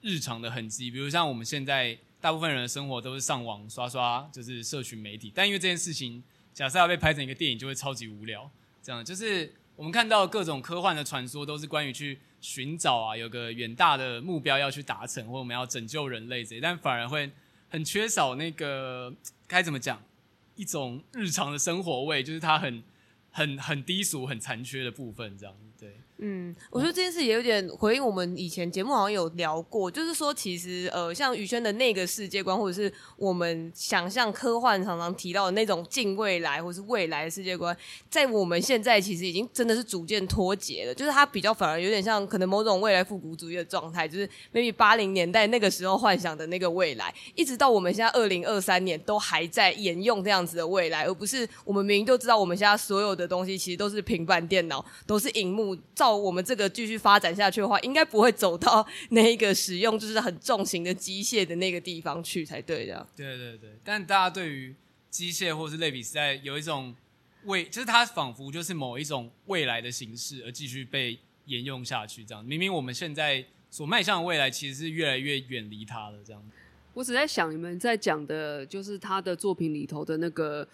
[0.00, 1.98] 日常的痕迹，比如像我们现在。
[2.20, 5.33] 大部分人的生活都是上网刷刷，就是社群媒体。
[5.35, 8.50] 但因为这件事情，假设要被拍成一个电影，就会超级无聊。
[8.83, 17.30] 这样就是我们看到各种科幻的传说，都是关于去寻找啊，有个远大的目标要去达成，或我们要拯救人类这些，但反而会
[17.68, 19.14] 很缺少那个
[19.46, 20.02] 该怎么讲，
[20.56, 22.83] 一种日常的生活味，就是它很
[23.30, 25.94] 很很低俗、很残缺的部分，这样对。
[26.22, 37.74] 嗯，我觉得这件事也有点回应我们以前节目好像有聊过，就是说其实呃，像宇轩的那个世界观，或者是我们想象科幻常常提到的那种近未来或是未来的世界观，
[38.11, 56.16] 在我们现在其实已经真的是逐渐脱节了，就是它比较反而有点像可能某种未来复古主义的状态，就是 maybe 八零年代那个时候幻想的那个未来，一直到我们现在二零二三年都还在沿用这样子的未来，而不是我们明明就知道我们现在所有的东西其实都是平板电脑，都是荧幕照照。
[56.16, 63.07] 我们这个继续发展下去的话，应该不会走到那一个使用就是很重型的机械的那个地方去才对的。
[63.16, 64.75] 对对对，但大家对于
[65.09, 66.94] 机械或是类比时代有一种
[67.44, 72.25] 未，就是它仿佛就是某一种未来的形式而继续被沿用下去。
[72.25, 76.18] 这样，明明我们现在所迈向的未来其实是越来越远离它了。
[76.25, 76.42] 这样，
[76.94, 80.66] 我只在想，你们在讲的就是他的作品里头的那个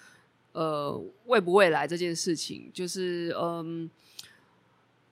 [0.52, 3.90] 呃未不未来这件事情，就是嗯。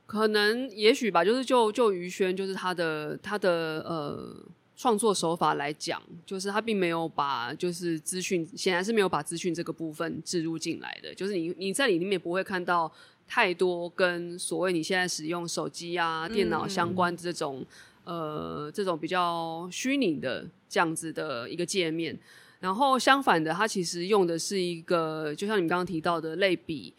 [0.07, 4.37] 可能也许吧，就是就就于轩，就是他的他的呃
[4.77, 11.15] 创作手法来讲，就是他并没有把就是资讯，显然是没有把资讯这个部分置入进来的。
[11.15, 12.93] 就是你你在里面不会看到
[13.27, 17.65] 太多跟所谓你现在使用手机啊、电脑相关的这种、
[18.05, 22.17] 呃这种比较虚拟的这样子的一个界面。
[22.61, 26.93] 然后相反的，他其实用的是一个，就像你刚刚提到的类比。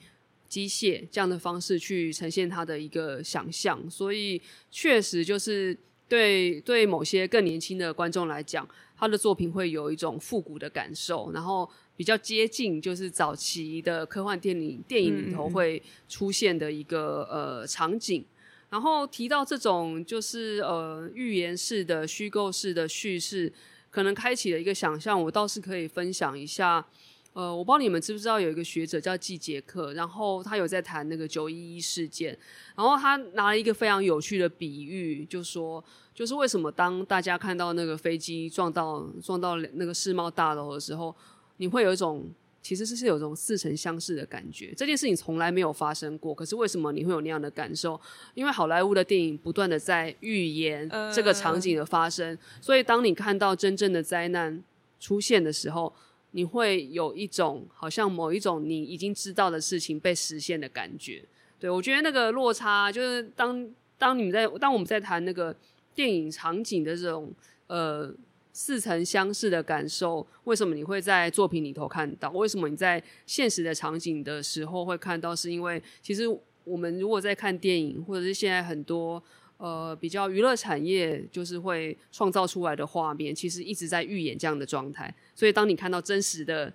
[0.48, 5.78] 机械这样的方式去呈现他的一个想象，所以确实就是
[6.08, 18.24] 对对某些更年轻的观众来讲，他的作品会有一种复古的感受，然后比较接近就是早期的科幻电影电影里头会出现的一个呃场景。
[18.70, 23.52] 然后提到这种就是呃预言式的虚构式的叙事，
[23.90, 26.86] 可能开启了一个想象，我倒是可以分享一下。
[27.36, 32.30] 呃，我不知道你们知不知道有一个学者叫季杰克，然后他有在谈那个九一一事件，
[32.78, 41.14] 然后他拿了一个非常有趣的比喻，就说就是为什么当大家看到那个飞机撞到撞到那个世贸大楼的时候，
[41.58, 42.26] 你会有一种
[42.62, 44.74] 其实是是有一种似曾相识的感觉。
[44.74, 48.00] 这件事情从来没有发生过，可是为什么你会有那样的感受？
[48.34, 54.64] 因为好莱坞的电影不断的在预言这个场景的发生，所以当你看到真正的灾难
[55.02, 55.94] 出现的时候。
[56.36, 61.24] 你会有一种好像某一种你已经知道的事情被实现的感觉，
[61.58, 65.56] 对，我觉得那个落差就是当当你们在当我们在谈那个
[65.96, 67.34] 电影场景的这种
[67.68, 68.14] 呃
[68.52, 72.30] 似曾相识的感受，为什么你会在作品里头看到？
[72.32, 75.34] 为什么你在现实的场景的时候会看到？
[75.34, 76.24] 是因为其实
[76.66, 79.24] 我们如果在看电影，或者是现在很多。
[79.58, 85.14] 呃，比较娱乐产业就是会创造出来的画面，其实一直在预演这样的状态。
[85.34, 86.72] 所以，当你看到真实的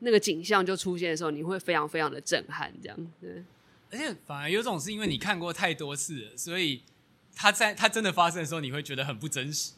[0.00, 2.72] 那个景象就出现的时候，你会非常非常的震撼。
[2.82, 3.44] 这样，对。
[3.90, 6.82] 而且反而有种是因为你看过太多次了，所以
[7.34, 9.74] 它在它真的发生的时候，你会觉得很不真实。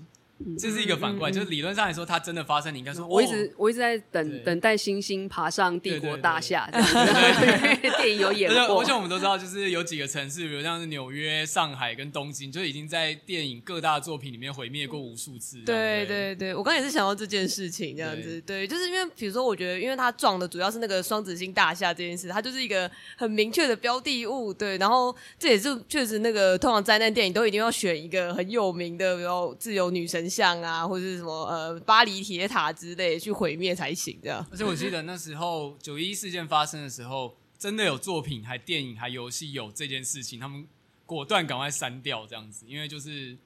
[0.59, 7.89] 这是一个反过来，就是理论上来说，它真的发生，你应该说，我一直我一直在等等待星星爬上帝国大厦，这样子。
[7.99, 15.59] 电影有演过，而且我们都知道，就是有几个城市，比如像是纽约、上海跟东京，就已经在电影各大作品里面毁灭过无数次。
[15.67, 18.41] 对对对，我刚也是想到这件事情，这样子。
[18.43, 24.55] 对，就是因为比如说，我觉得，因为它撞的主要是那个双子星大厦这件事，它就是一个很明确的标的物。
[24.55, 34.45] 对，然后这也是确实那个通常灾难电影都一定要选一个很有名的，比如自由女神像啊，或者是什么呃巴黎铁塔之类去毁灭才行，这样。
[34.51, 40.67] 而且我记得那时候九一一事件发生的时候，真的有作品、还电影、还游戏有这件事情，他们
[41.07, 43.37] 果断赶快删掉这样子，因为就是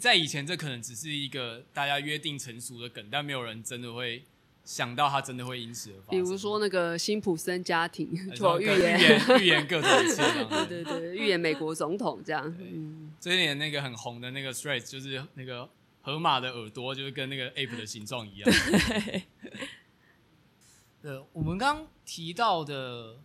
[0.00, 4.24] 在以前这可能只是一个大家约定成熟的梗，但没有人真的会
[4.64, 6.24] 想到他真的会因此而发生。
[6.24, 8.08] 比如说那个辛普森家庭，
[8.60, 12.44] 预言预言各种事情， 对对对，预言美国总统这样。
[12.58, 15.68] 嗯，最近那个很红的那个 Threads 就是那个。
[16.04, 18.50] 河马的耳朵就是跟那个 ape 的形状一样。
[21.00, 23.18] 对，我们刚提到的，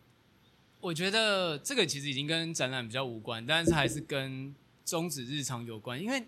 [0.79, 6.01] 我觉得这个其实已经跟展览比较无关，但是还是跟终止日常有关。
[6.01, 6.23] 因为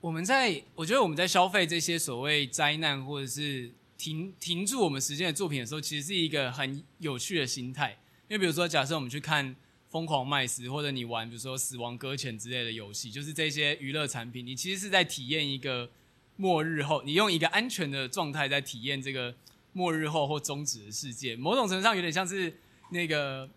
[0.00, 7.96] 我们在，我觉得我们在消费这些所谓灾难或者是停停住我们时间的作品的时候，其实是一个很有趣的心态。
[8.28, 9.54] 因为比如说，假设我们去看。
[9.96, 15.88] 疯狂麦斯，或者你玩，比如说《死亡搁浅》之类的游戏，就是这些娱乐产品，你其实是在体验一个
[16.36, 19.34] 末日后，你用一个安全的状态在体验这个
[19.72, 21.34] 末日后或终止的世界。
[21.34, 22.54] 某种程度上，有点像是
[22.90, 23.48] 那个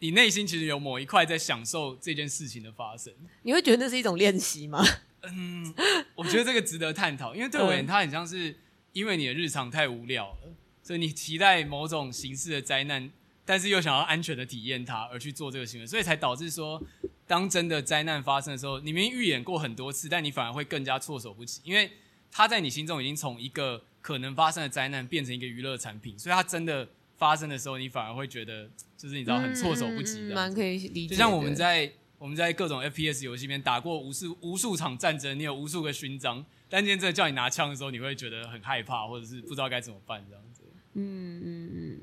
[0.00, 3.14] 你内心其实有某一块在享受这件事情的发生。
[3.44, 4.84] 你会觉得那是一种练习吗？
[5.22, 5.72] 嗯，
[6.16, 8.56] 我觉得这个值得探讨，因为对我而言，它很像是
[8.92, 13.12] 因为你的日常太无聊了，所以你期待某种形式的灾难。
[13.44, 16.82] 但是又想要安全的体验它，而去做这个行为，所以才导致说，
[17.26, 21.90] 当真的灾难发生的时候，你明明预演过很多次，但你反而会更加措手不及，因为
[22.30, 30.34] 它在你心中已经从一个可能发生的灾难变成一个娱乐产品，所以它真的发生的时候，你反而会觉得就是你知道很措手不及的。
[30.34, 31.08] 蛮、嗯嗯、可以理解。
[31.08, 40.62] 就像我们在我们在各种 FPS 游戏里面打过无数无数场战争，你有无数个勋章，但今天真的叫你拿枪的时候，你会觉得很害怕，或者是不知道该怎么办这样子。
[40.94, 42.00] 嗯嗯嗯。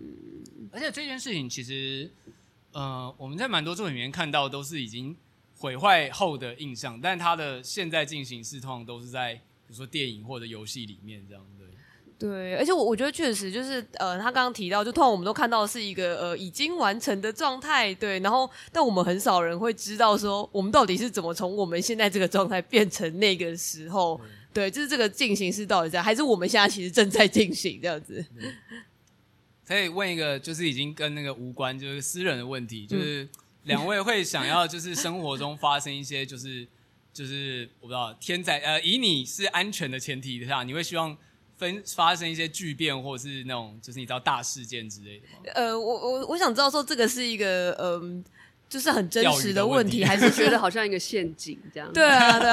[0.71, 2.10] 而且这件事情其实，
[2.71, 5.15] 呃，我们在蛮多作品里面看到都是已经
[5.57, 11.67] 毁坏后的印象，但它的现在进行式通常都是在比如说电影或者游戏里面这样对。
[12.17, 24.21] 对，而且我我觉得确实就是呃，他刚刚提到，就通常我们都看到的是一个呃已经完成的状态，对，然后但我们很少人会知道说我们到底是怎么从我们现在这个状态变成那个时候，
[24.53, 28.23] 对，对，就是这个进行式到底在，还是我们现在其实正在进行这样子。
[29.71, 33.27] 可以问一个，就是已经跟那个无关，就是私人的问题，就是
[33.63, 36.67] 两位会想要，就是生活中发生一些，就是
[37.13, 41.17] 就是我不知道天灾，呃，以你是安全的前提下，你会希望
[41.57, 45.39] 分发生一些巨变，或者是那种就是你知道大事件之类的吗？
[45.55, 48.23] 呃，我我我想知道说这个是一个嗯。
[48.25, 48.40] 呃
[48.71, 51.91] 就是很真实的问题，还是觉得 好像一个陷阱这样？
[51.91, 52.49] 对啊，对，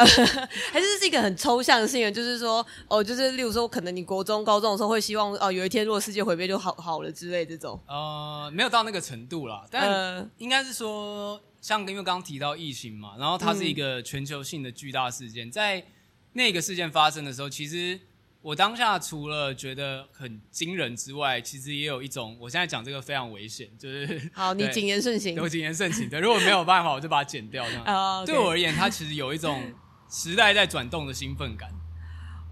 [0.72, 7.80] 还是是一个很抽象性的，就是说，哦，就是例如说，可能你国中、高中的时候会希望，哦，有一天如果世界毁灭就好好了之类这种。
[7.86, 15.84] 呃，没有到那个程度啦，但应该是说，像因为刚刚提到疫情嘛，然后它是一个全球性的巨大事件，嗯、在
[16.32, 18.00] 那个事件发生的时候，其实。
[18.40, 26.08] 我当下除了觉得很惊人之外，其实也有一种，我现在讲这个非常危险，就是好，你谨言慎行，我谨言慎行。
[26.08, 27.64] 对，如果没有办法，我就把它剪掉。
[27.66, 28.26] 这样，oh, okay.
[28.26, 29.72] 对我而言，它其实有一种
[30.08, 31.68] 时代在转动的兴奋感。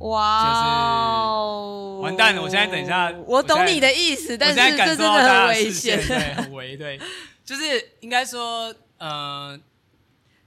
[0.01, 0.43] 哇、
[1.39, 2.43] wow，就是完蛋了！
[2.43, 7.01] 我现在等一下，我懂你的意思，但是这真的很危险， 对，很危，对，
[7.45, 9.59] 就是应该说，呃。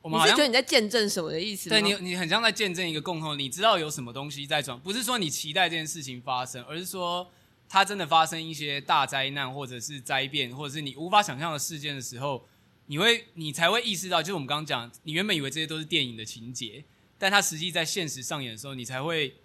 [0.01, 1.77] 我们你是觉得你在见证什么的意思吗？
[1.77, 7.29] 对你，你很像在见证一个共同，你知道有什么东西在转，不是说你期待这件事情发生，而是说
[7.67, 12.47] 它真的发生一些大灾难，或者是灾变，或者是你无法想象的事件的时候，
[12.85, 16.85] 你会，你才会意识到，就是我们刚刚讲，你原本以为这些都是电影的情节，
[17.17, 19.35] 但它实际在现实上演的时候，你才会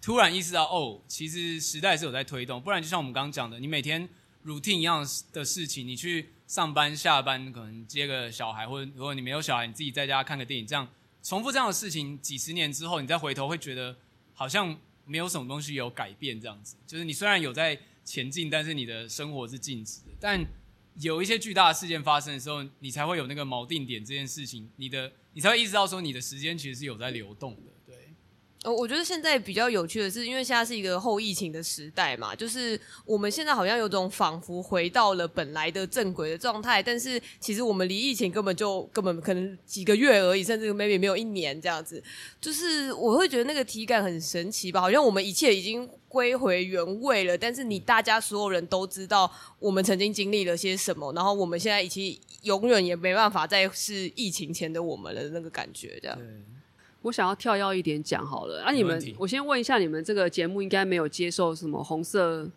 [0.00, 4.08] 突然意识到，哦，其实时代是有在推动，不然就像我们刚刚讲的，你每天
[4.46, 6.30] routine 一样的事情，你去。
[6.46, 10.86] 上班下班可能接个小孩，或者如果你没有小孩，你自己在家看个电影，这样
[11.22, 13.96] 重复这样的事情几十年之后，你再回头会觉得
[14.34, 20.12] 好像没有什么东西有改变，这样子就是你虽然有在前进，但是你的生活是静止的。
[20.20, 20.44] 但
[21.00, 27.72] 有一些巨大的事件发生的时候，你才会有那个锚定点这件事情，你的你才会意识到说你的时间其实是有在流动的。
[28.64, 42.02] 我觉得现在比较有趣的是，因为现在是一个后疫情的时代嘛，就是我们现在好像有种仿佛回到了本来的正轨的状态，但是其实我们离疫情根本就根本可能几个月而已，甚至 maybe 没有一年这样子。
[42.40, 56.18] 就是我会觉得那个体感很神奇吧，好像我们一切已经归回原位了，但是你大家所有人都知道我们曾经经历了些什么，然后我们现在已经永远也没办法再是疫情前的我们的那个感觉，这样。
[57.04, 62.48] 我想要跳跃一点讲好了，啊，你们，我先问一下，你们这个节目应该没有接受什么红色？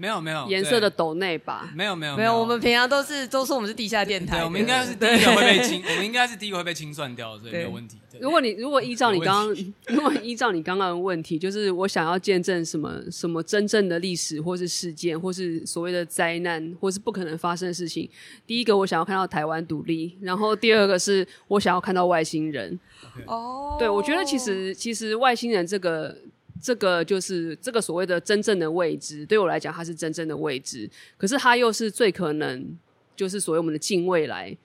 [0.00, 1.70] 没有没有颜色的斗内吧？
[1.74, 7.98] 没有没有没有，我们平常都是都说我们是地下电台，对，我们应该是第一个会被清，我们应该是第一个会被清算掉，所以没有问题。
[8.20, 9.56] 如果你如果依照你刚刚，
[9.94, 18.08] 如果依照你刚刚的问题，就是我想要见证什么什么真正的历史，或是事件，或是所谓的灾难，或是不可能发生的事情。
[18.46, 22.78] 第一个，我想要看到台湾独立，然后第二个是我想要看到外星人。
[23.26, 26.16] 哦对，我觉得其实其实外星人这个。
[26.60, 30.88] 这个就是这个所谓的真正的未知，对我来讲，它是真正的未知。
[31.16, 32.76] 可是它又是最可能，
[33.16, 34.56] 就是所谓我们的近未来。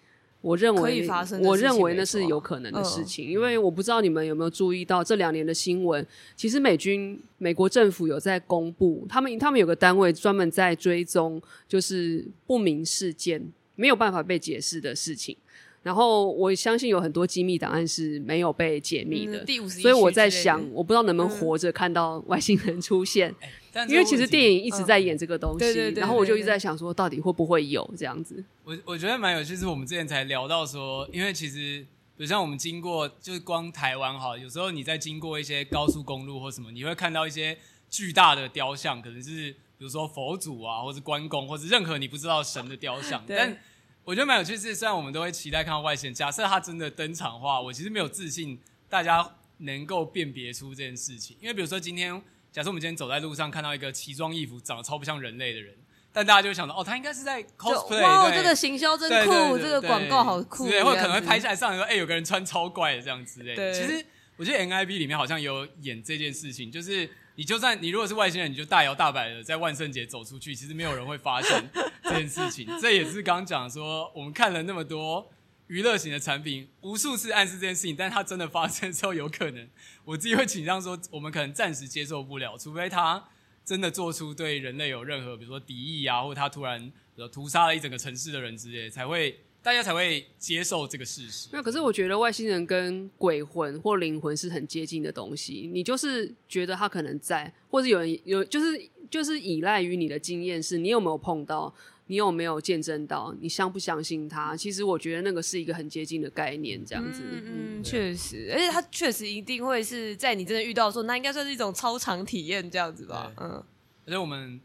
[0.42, 1.08] 我认为
[1.42, 3.30] 我认为那是有可能的事情。
[3.30, 13.42] 嗯、因为我不知道你们有没有注意到这两年的新闻，其实美军、美国政府有在公布，他们他们有个单位专门在追踪，就是不明事件
[13.76, 15.38] 没有办法被解释的事情。
[15.84, 23.36] 然后我相信有很多机密档案是没有被解密的，嗯、所以我在想，我不知道能不能活着看到外星人出现，
[23.74, 28.42] 嗯、因为其实电影一直在演这个东西，然后我就一直在想说，到底会不会有这样子？
[28.64, 37.58] 我我觉得蛮有趣，是我们之前才聊到说，因为其实比如像我们经过，就是光台湾哈，有时候你在经过一些高速公路或什么，你会看到一些
[37.90, 43.58] 巨大的雕像，可能是比如说佛祖啊，或是关公，或是任何你不知道神的雕像，但。
[44.06, 49.26] 我觉得蛮有趣，是虽然我们都会期待看到外星人，假设他真的登场的话，我其实没有自信大家
[49.60, 51.38] 能够辨别出这件事情。
[51.40, 55.74] 因为比如说今天，假设我们今天走在路上看到一个奇装异服、长得超不像人类的人，
[56.12, 58.02] 但大家就会想到，哦，他应该是在 cosplay。
[58.02, 60.68] 哇，对这个行销真酷，这个广告好酷。
[60.68, 63.42] 对，或者可能会拍下来上来说，哎、欸，有个人穿超怪的这样子。
[63.42, 67.10] 对，对其实我觉得 NIB 里面好像有演这件事情，就是。
[67.36, 71.70] 你就算你如果是外星人，你就大摇大摆的在万圣节走出去，其实没有人会发现
[72.04, 72.68] 这件事情。
[72.80, 75.32] 这也是刚讲说，我们看了那么多
[75.68, 79.68] 娱乐型的产品，无数次暗示这件事情，但它真的发生之后，有可能
[80.06, 83.24] 我自己会倾向说，我们可能暂时接受不了，除非他
[83.66, 86.92] 真的做出对人类有任何，比如说敌意啊，或者他突然
[87.32, 89.40] 屠杀了一整个城市的人之类，才会。
[89.64, 91.48] 大家才会接受这个事实。
[91.54, 95.70] 那可是我觉得外星人跟鬼魂或灵魂是很接近的东西。
[95.74, 101.74] 你就是觉得他可能在，或者有人有，就是就是依赖于你的经验，是你有没有碰到，
[102.08, 104.54] 你有没有见证到，你相不相信他？
[104.56, 107.22] 其实我觉得那个是一个很接近的概念，这样子。
[107.24, 113.32] 嗯，嗯确实，而且他确实一定会是在你真的遇到的时候，那应该算是一种超常体验，这样子吧。
[113.38, 113.64] 嗯，
[114.06, 114.60] 而且我们。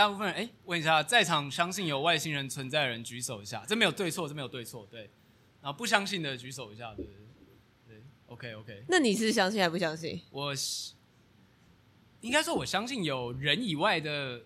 [0.00, 5.10] 大部分人，哎、欸，问一下，在场相信有外星人存在的人举手一下，这没有对错，这没有对错，对。
[5.60, 7.04] 然后不相信的举手一下，对，
[7.86, 8.84] 对，OK OK。
[8.88, 10.18] 那你是相信还不相信？
[10.30, 10.54] 我
[12.22, 14.40] 应该说，我相信有人以外的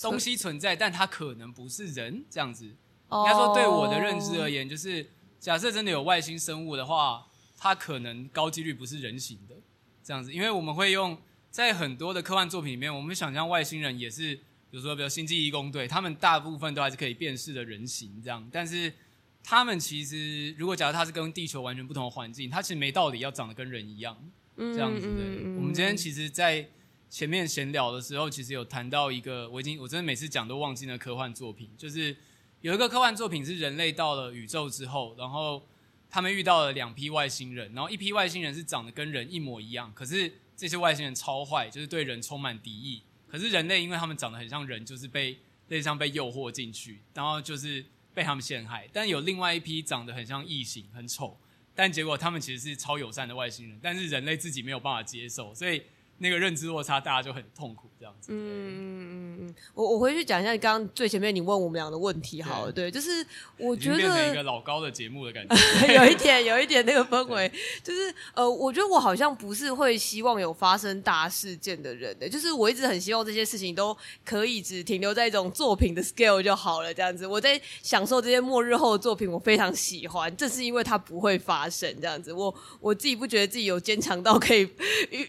[0.00, 2.64] 东西存在，但它可能不是人这样子。
[2.66, 7.26] 应该说，对我的认知而言，就是假设真的有外星生物的话，
[7.56, 9.56] 它可能高几率不是人形的
[10.04, 11.18] 这样子，因为我们会用
[11.50, 14.38] 在很多的科幻作品里面，我们想象外星人也是。
[14.74, 18.92] 比如说，比如星际义工队，他们大部分都还是可以辨识的人形这样，但是
[19.40, 24.18] 他们其实，如果假如他是跟地球完全不同的环境，他其实没道理要长得跟人一样，
[24.56, 25.10] 这样子对。
[25.10, 26.68] 嗯嗯嗯、我们今天其实，在
[27.08, 32.16] 前面闲聊的时候，其实有谈到一个，我已经我真的每次讲都忘记了科幻作品，就是
[32.60, 35.64] 有一个科幻作品是人类到了宇宙之后，然后
[36.10, 43.04] 他们遇到了两批外星人，然后一批外星人是长得跟人一模一样，可是这些外星人超坏，就是对人充满敌意。
[43.34, 48.88] 可是人类，因为他们长得很像人，就是被类似像被诱惑进去，然后就是被他们陷害。
[48.92, 51.36] 但有另外一批长得很像异形，很丑，
[51.74, 55.82] 但结果他们其实是超友善的外星人，但是人类自己没有办法接受，所以
[56.18, 57.88] 那个认知落差，大家就很痛苦。
[57.96, 63.24] 这样子，嗯嗯嗯嗯，我我回去讲一下你刚刚最前面你问我们俩的问题好了，对，对，就是
[63.56, 65.54] 我觉得变成一个老高的节目的感觉，
[65.94, 67.50] 有一点有一点那个氛围，
[67.82, 84.68] 就是呃，我觉得我好像不是会希望有发生大事件的人的，就是我一直很希望这些事情都可以只停留在一种作品的 scale 就好了，这样子，我在享受这些末日后的作品，我非常喜欢，这是因为它不会发生这样子，我我自己不觉得自己有坚强到可以，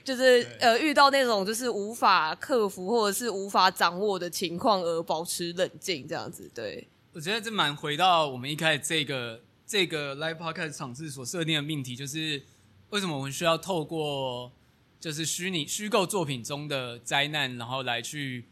[0.04, 2.66] 就是呃遇到那种就是无法克。
[2.76, 6.52] 服或者是无法掌握的情况而保持冷静，这样子。
[6.54, 12.44] 对，我觉得这蛮回到我们一开始这个这个 live podcast 场次所设定的命题，就是
[12.90, 14.52] 为什么我们需要透过
[15.00, 18.46] 就是虚拟虚构作品中的灾难，然后来去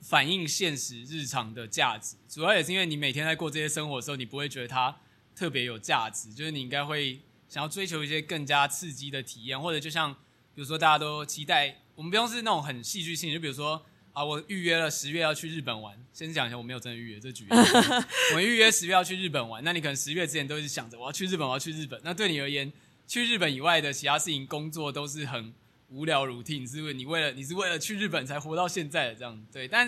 [0.00, 2.16] 反映现实日常的价值。
[2.28, 4.96] 主要也是因为你每天在过这些生活的时候，你不会觉得它
[5.36, 10.16] 特别有价值，就是你应该会想要追求一些更加刺激的体验，或者就像
[10.54, 13.84] 比如说大家都期待，我们不用是那种很戏剧性，就比如说。
[14.12, 15.96] 啊，我预约了十月要去日本玩。
[16.12, 17.50] 先讲一下，我没有真的预约，这举例。
[18.34, 21.98] 我预约十月要去日本玩，那你可能十月之前都一直想着我要去日本，我要去日本。
[22.02, 22.72] 那对你而言，
[23.06, 25.54] 去日本以外的其他事情、工作都是很
[25.90, 26.92] 无聊、routine，是不是？
[26.92, 29.68] 你为了你是为了去日本才活到现在的这样，对。
[29.68, 29.86] 但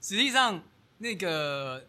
[0.00, 0.62] 实际上，
[0.98, 1.88] 那个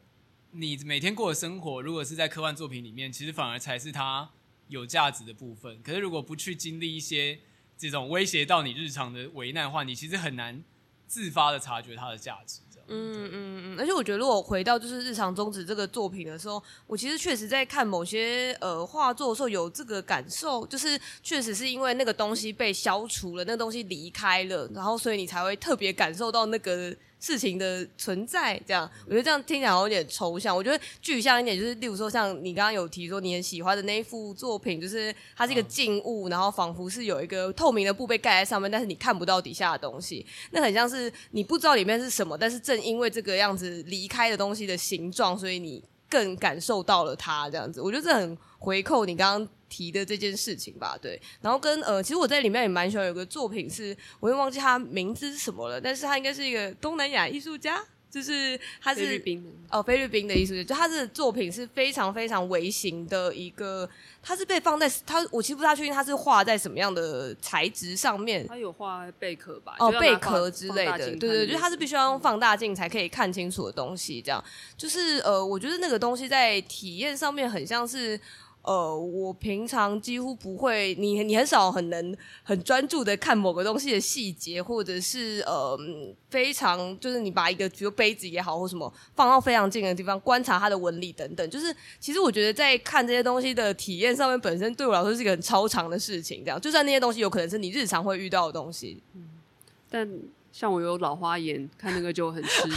[0.53, 4.27] 你每天过的生活，如果是在科幻作品里面，其实反而才是它
[4.69, 5.79] 有价值的部分。
[5.83, 7.37] 可是如果不去经历一些
[7.77, 10.63] 这种威胁到你日常的危难的话，你其实很难。
[11.07, 26.93] 自发的察觉它的价值，嗯嗯嗯，而且我觉得，如果回到就是日常终止这个作品的时候，我其实确实在看某些呃画作的时候有这个感受，就是确实是因为那个东西被消除了，那个东西离开了，然后所以你才会特别感受到那个。
[27.25, 30.55] 事情的存在，这样我觉得这样听起来好像有点抽象。
[30.55, 40.23] 我觉得具象一点，就是例如说，像你刚刚有提说你很喜欢的那一幅作品，就是它是一个静物，然后仿佛是有一个透明的布被盖在上面，但是你看不到底下的东西。
[40.51, 47.81] 那很像是你不知道里面是什么，但是正因为这个样子离开的东西的形状，所以你更感受到了他这样子。
[47.81, 49.49] 我觉得这很回扣你刚刚。
[49.67, 57.83] 提的这件事情吧，对，然后跟呃，其实我在里面也蛮喜欢有个作品是，是我又忘记他名字是什么了，但是他应该是一个东南亚艺术家，
[58.15, 63.89] 就是他是菲律宾哦，菲律宾的艺术家，就他的作品是非常非常微型的一个，
[64.23, 69.75] 他是被放在他，我其实不太确定他是画在什么样的材质上面，他有画贝壳吧？
[69.79, 74.41] 哦，贝壳之类的，对对，就他是必须要用放大镜才可以看清楚的东西，这样，
[74.77, 78.17] 就是呃，我觉得那个东西在体验上面很像是。
[78.65, 85.77] 呃，我平常几乎不会，你你很少很能很专注的看某个东西的细节，或者是呃
[86.29, 96.43] 非常就是你把一个比如杯子也好或什么放到非常近的地方观察它的纹理等等，就是其实我觉得在看这些东西的体验上面，本身对我来说是一个很超长的事情。
[96.43, 99.29] 这样，就算那些东西有可能是你日常会遇到的东西，嗯，
[99.89, 100.09] 但。
[100.55, 102.73] 像我有老花眼， 看那个就很吃力。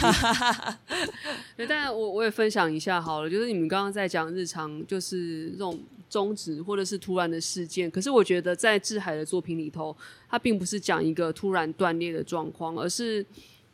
[1.55, 7.89] 对，但我我也分享一下好了，就是你们刚刚在讲日常，就是这种终止或者是突然的事件。
[7.89, 9.95] 可是我觉得在志海的作品里头，
[10.29, 13.25] 它并不是讲一个突然断裂的状况，而是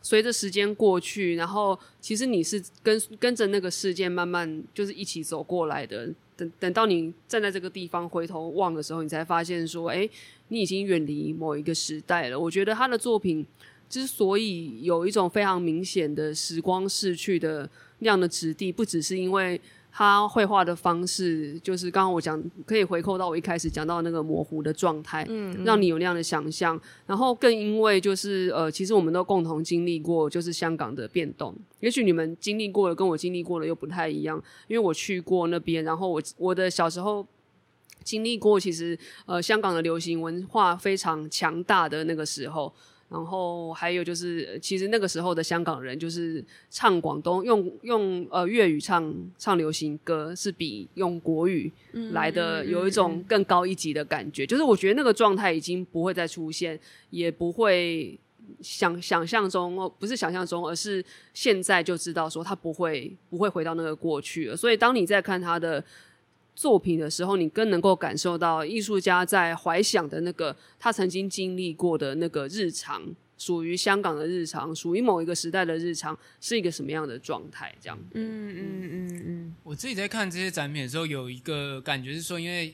[0.03, 6.07] 随着时间过去，然后其实你是跟跟着那个事件慢慢就是一起走过来的。
[6.37, 10.07] 等等到你站在这个地方回头望的时候，你才发现说，哎，
[10.49, 12.39] 你已经远离某一个时代了。
[12.39, 13.43] 我觉得他的作品。
[13.89, 17.69] 之所以有一种非常明显的时光逝去的
[17.99, 19.59] 那样的质地，不只是因为
[19.91, 26.77] 他绘画的方式，就是刚刚我讲可以回扣到我一开始讲到那个模糊的状态，嗯，让你有那样的想象。
[27.05, 31.55] 然后更因为就是呃，其实我们都共同经历过，就是香港的变动。
[31.79, 34.35] 也许你们经历过的跟我经历过的又不太一样，
[34.67, 37.25] 因为我去过那边，然后我我的小时候
[38.03, 42.73] 经历过，其实呃，香港的流行文化非常强大的那个时候。
[43.07, 51.71] 然后还有就是，其实那个时候的香港人就是唱广东用用呃粤语唱唱流行歌，是比用国语
[52.11, 54.45] 来的有一种更高一级的感觉。
[54.45, 56.79] 就是我觉得那个状态已经不会再出现，
[57.11, 58.19] 也不会
[58.59, 64.57] 想想象中哦，不是想象中，而是现在就知道说他不会不会回到那个过去了。
[64.57, 65.83] 所以当你在看他的。
[66.55, 73.03] 作品的时候，你更能够感受到艺术家在怀想的那个他曾经经历过的那个日常，
[73.37, 77.75] 属于香港的日常，属于某一个时代的日常，是一个什么样的状态？
[77.81, 77.99] 这样。
[78.13, 79.55] 嗯嗯嗯嗯。
[79.63, 82.73] 我自己在看这些展品的时候，有一个感觉是说，因为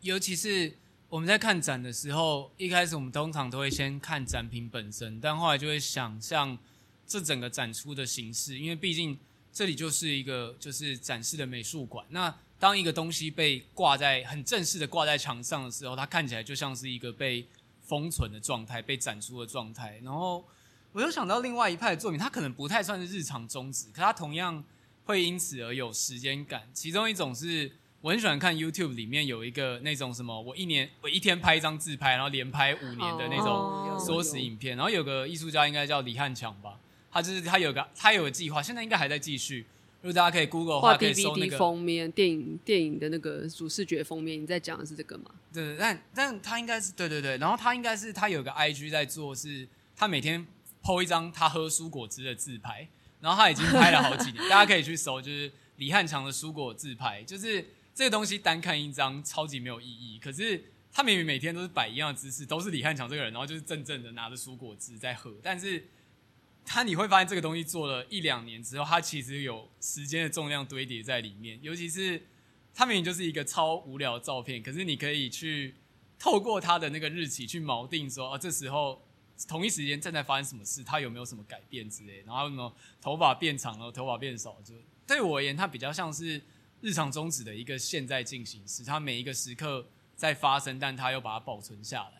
[0.00, 0.72] 尤其是
[1.08, 6.58] 我们在看展的时候，一开始我们通常都会先看展品本身，但后来就会想象
[7.06, 9.16] 这整个展出的形式，因为毕竟
[9.52, 12.04] 这里就是一个就是展示的美术馆。
[12.10, 17.44] 那当一个东西被挂在很正式的挂在墙上的时候，它看起来就像是一个被
[17.80, 19.98] 封存的状态、被展出的状态。
[20.04, 20.44] 然后
[20.92, 24.62] 我又想到另外一派的作品，它可能不太算是日常宗旨，可它同样
[25.06, 26.68] 会因此而有时间感。
[26.74, 34.76] 其中一种是我很喜欢看 YouTube 里面有一个那种什么，我一年我一天拍一张自拍，然后连拍五年的那种缩时影片。
[34.76, 36.78] 然后有个艺术家应该叫李汉强吧，
[37.10, 39.64] 他就是他有个他有个计划，现在应该还在继续。
[40.02, 44.40] 如果大家可以 Google 的话，可以搜那个封面电影电影的那个主视觉封面。
[44.42, 45.30] 你在讲的是这个吗？
[45.52, 50.46] 对，但但他应该是对对对，然后他应该是他有个 IG 在做，是他每天
[50.82, 52.88] PO 一张他喝蔬果汁的自拍，
[53.20, 65.84] 然后他已经拍了好几年， 大家可以去搜，就是李汉强的蔬果自拍，就是这个东西单看一张超级没有意义，可是他明明每天都是摆一样的姿势，都是李汉强这个人，然后就是正正的拿着蔬果汁在喝，但是
[66.72, 72.24] 他你会发现这个东西做了一两年之后，它其实有时间的重量堆叠在里面，尤其是
[72.72, 75.74] 他明明就是一个超无聊的照片，可是你可以去
[76.16, 79.04] 透过他的那个日期去锚定说啊，这时候
[79.48, 84.72] 同一时间正在发生什么事，他有没有什么改变之类，然后什么头发变长了，头发变少，就
[85.04, 86.40] 对我而言，它比较像是
[86.80, 89.88] 日常终止的一个现在进行时，它每一个时刻。
[90.20, 92.19] 在发生，但他又把它保存下来，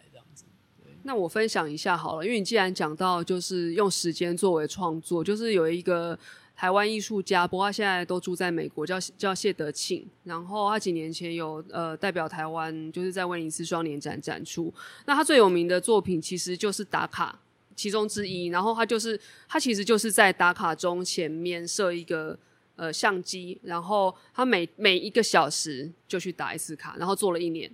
[1.03, 6.19] 那我分享一下好了，因为你既然讲到就是用时间作为创作，就是有一个
[6.55, 10.07] 台湾艺术家，不过他现在都住在美国，叫叫谢德庆。
[10.25, 14.73] 然后他几年前有呃代表台湾，就是在威尼斯双年展展出。
[15.07, 17.39] 那他最有名的作品其实就是打卡
[17.75, 18.47] 其中之一。
[18.47, 22.39] 然后他就是他其实就是在打卡中前面设一个。
[22.77, 27.71] 呃，相机，然后他每每一个小时就去打一次卡，然后做了一年。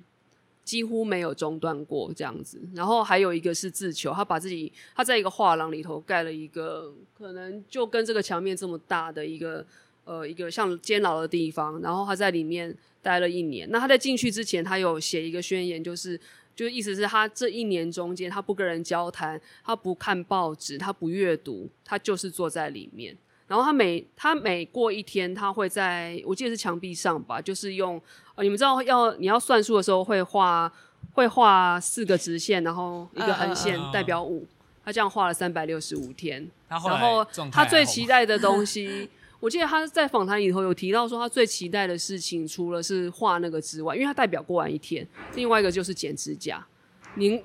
[0.67, 9.65] 几乎没有中断过这样子，然后还有一个是自求，他把自己他在一个画廊里头盖了一个，可能就跟这个墙面这么大的一个
[10.05, 13.69] 呃一个像监牢的地方，然后他在里面待了一年。
[13.71, 16.21] 那他在进去之前，他有写一个宣言，就是
[16.57, 23.17] 就意思是他这一年中间，他不跟人交谈，他不看报纸，他不阅读，他就是坐在里面。
[23.49, 28.01] 然后他每他每过一天，他会在我记得是墙壁上吧，就是用
[28.35, 30.73] 呃，你们知道要你要算数的时候会画
[31.13, 34.47] 会画四个直线，然后一个横线代表五，
[34.85, 36.45] 他这样画了三百六十五天。
[36.69, 46.67] 然后他最期待的东西，我记得他在访谈里头有提到说，他最期待的事情除了是画那个之外，因为他代表过完一天，另外一个就是剪指甲。
[47.15, 47.41] 您。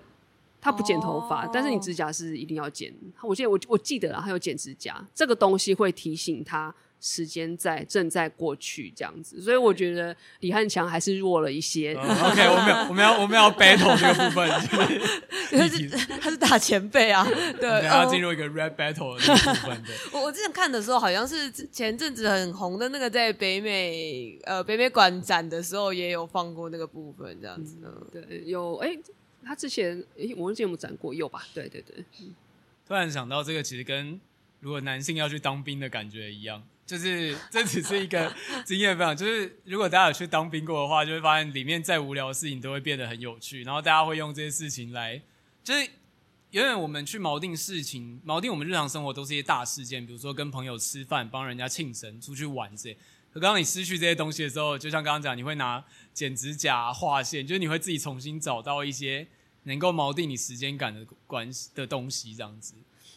[0.62, 1.52] 他不剪头发，oh.
[1.52, 2.94] 但是你指甲是一定要剪。
[3.24, 9.42] 我记得我我记得了，他有剪指甲，这个东西会提醒他时间在正在过去这样子。
[9.42, 11.96] 所以我觉得李汉强还是弱了一些。
[11.96, 14.50] Uh, OK，我们要我们要我们要 battle 这个部分，
[15.50, 15.90] 他是
[16.20, 17.28] 他是大前辈啊，
[17.60, 19.82] 对，要进入一个 rap battle 的部分。
[19.84, 27.78] 对，我我之前看的时候，好像是前阵子很红的那个在北美呃北美馆展的时候，也有放过那个部分这样子。
[27.84, 28.90] 嗯、对，有哎。
[28.90, 29.00] 欸
[29.44, 31.14] 他之前诶，我们之前有没有展过？
[31.14, 31.46] 有吧？
[31.54, 32.04] 对对对。
[32.88, 34.20] 突然想到，这个其实跟
[34.60, 38.34] 如果男性要去当兵的感觉一样，就是 这只是一个
[38.66, 39.16] 经验分享。
[39.16, 45.22] 就是如果大家有去当兵过的话，就会发现里面再无聊的事情都会变得很有趣，然后大家会用这些事情来，
[45.64, 45.90] 就是
[46.52, 52.98] 因为我们去锚定事情，锚定我们日常生活都是一些大事件，比如说跟朋友吃饭、帮人家庆生、出去玩这些。
[53.34, 55.82] 可刚刚你失去这些东西的时候，就像刚刚讲，你会拿
[56.14, 59.28] 剪指甲、画线，就是你会自己重新找到一些
[59.64, 62.74] 能够锚定你时间感的关系的东西，这样子。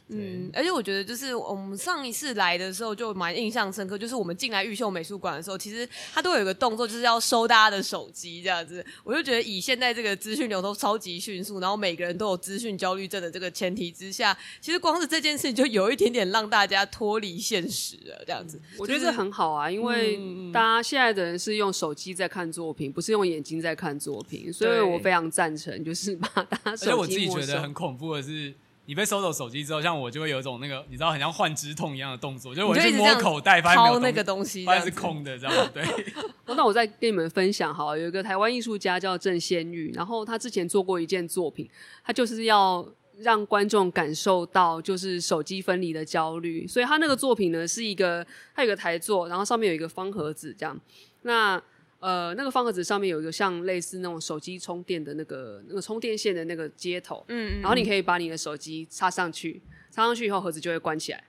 [0.09, 8.84] 嗯，而且我觉得就是我们上一次来的时候就蛮印象深刻，就是我们进来玉秀美术馆的时候，其实他都有一个动作，就是要收大家的手机这样子。
[9.02, 18.61] 我就觉得以现在这个资讯流通超级迅速，然后每个人都有资讯焦虑症的这个前提之下，其实光是这件事情就有一点点让大家脱离现实了这样子。
[18.78, 20.18] 我觉得这很好啊，因为
[20.52, 26.84] 大家现在的人是用手机在看作品，不是用眼睛在看作品，所以我非常赞成，就是把大家手机。
[26.84, 28.52] 而且我自己觉得很恐怖的是。
[28.87, 35.82] 你被收走手机之后，像我就会有一种那个，你知道，很像换肢痛一样的动作，就是我去摸口袋，发现那个东西，发现是空的，这样对。
[36.55, 41.68] 那我再跟你们分享哈，有一个台湾艺术家叫郑先玉，然后他之前做过一件作品，
[42.05, 42.87] 他就是要
[43.18, 50.78] 让观众感受到就是手机分离的焦虑，所以他那个作品呢是一个，他有个台座，然后上面有一个方盒子这样，
[51.22, 51.61] 那。
[52.05, 61.24] 呃，那个方盒子上面有一个像类似那种手机充电的那个那个充电线的那个接头，嗯，嗯，然后你可以把你的手机插上去，插上去以后盒子就会关起来。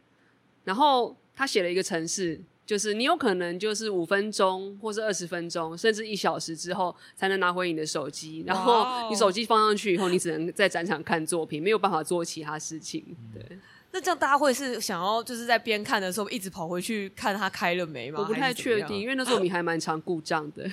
[0.65, 8.43] 然后他写了一个程式，就是你有可能就是五分钟或是二十分钟，甚至一小时之后才能拿回你的手机。
[8.45, 13.01] 然后你手机放上去以后，你只能在展场看作品，没有办法做其他事情。
[13.33, 13.57] 对。
[13.95, 18.19] 那这样大家会是想要就是在边看的时候一直跑回去看它开了没吗？
[18.19, 20.69] 我不太确定，因为那时候你还蛮常故障的。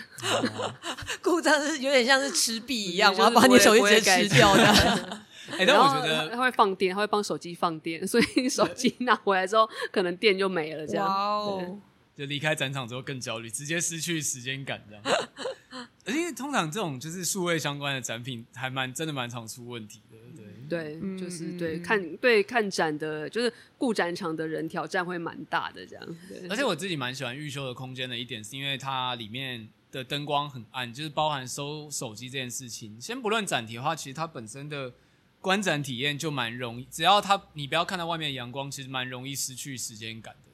[1.23, 4.64] 故障是有点像是吃币一样，我要把你手机直接吃掉的。
[5.57, 10.85] 哎，但我觉得它会放电，它会帮手机放电，所以手机拿回来之后可能电就没了。
[10.85, 11.79] 这样，哦，
[12.16, 15.05] 就离开展场之后更焦虑，直接失去时间感这样。
[16.05, 20.16] 而且通常这种就是数位相关的展品，还蛮真的蛮常出问题的。
[20.37, 20.45] 对，
[21.18, 26.16] 就是对看对看展的，就是顾展场的人挑战会蛮大的这样。
[26.29, 33.01] 对，而且我自己蛮喜欢玉秀的空间的一点，是因为它里面的灯光很暗，就是包含收手机这件事情。
[33.01, 34.93] 先不论展题的话，其实它本身的
[35.41, 40.51] 观展体验就蛮容易，只要它你不要看到外面的阳光，其实蛮容易失去时间感的。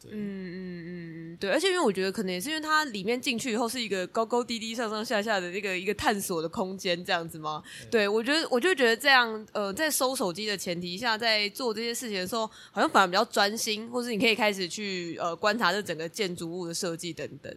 [0.00, 7.62] 对，嗯嗯嗯嗯，对，而且因为我觉得可能也是因为它里面进去以后是一个高高低低、上上下下的那个一个探索的空间，这样子吗？
[7.90, 17.52] 对，对我觉得我就觉得这样，呃，在收手机的前提下，在做这些事情的时候，好像反而比较专心，或是你可以开始去呃观察这整个建筑物的设计等等。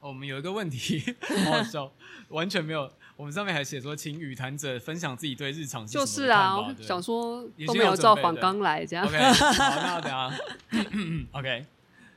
[0.00, 1.02] 哦，我们有一个问题，
[1.46, 1.92] 好好笑，
[2.28, 2.90] 完全没有。
[3.16, 9.06] 我们上面还写说，请与谈者分享自己对日常是就是啊，想说都没有照访纲来这样。
[9.06, 10.32] OK，好，那等下
[11.32, 11.66] ，OK，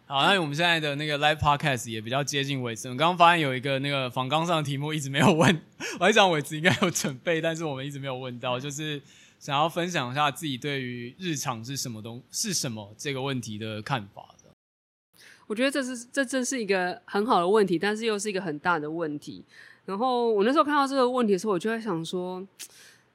[0.08, 2.94] 好，那我们现在的那个 Live Podcast 也比较接近尾声。
[2.94, 5.62] 我刚刚发现有一个那个访纲上的题目一直没有问，
[6.00, 9.02] 我还想尾子应该有准备，但是我们一直没有问到，就是
[9.38, 14.30] 想要分享一下自己对于日常是什么东是什么这个问题的看法。
[15.48, 19.46] 我觉得这是这真是一个很好的问题，但是又是一个很大的问题。
[19.86, 22.46] 然后我那时候看到这个问题的时候，我就在想说，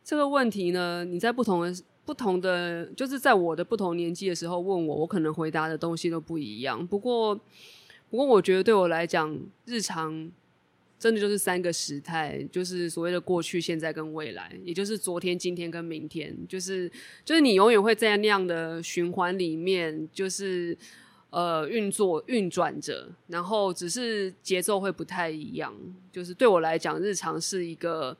[0.04, 6.86] 这个问题呢，你在不同的不同的，就是在我的不同年纪的时候问我，我可能回答的东西都不一样。
[6.86, 7.34] 不过，
[8.08, 10.30] 不过我觉得对我来讲，日常
[10.98, 16.90] 真的就是三个时态，就是所谓的过去、现在跟未来，也就是昨天、今天跟明天，就是
[17.24, 20.78] 就是你永远会在那样的循环里面，就是。
[21.30, 25.72] 呃，运作运转着，然后只是节奏会不太一样。
[26.10, 28.16] 就是对我来讲，日常是一个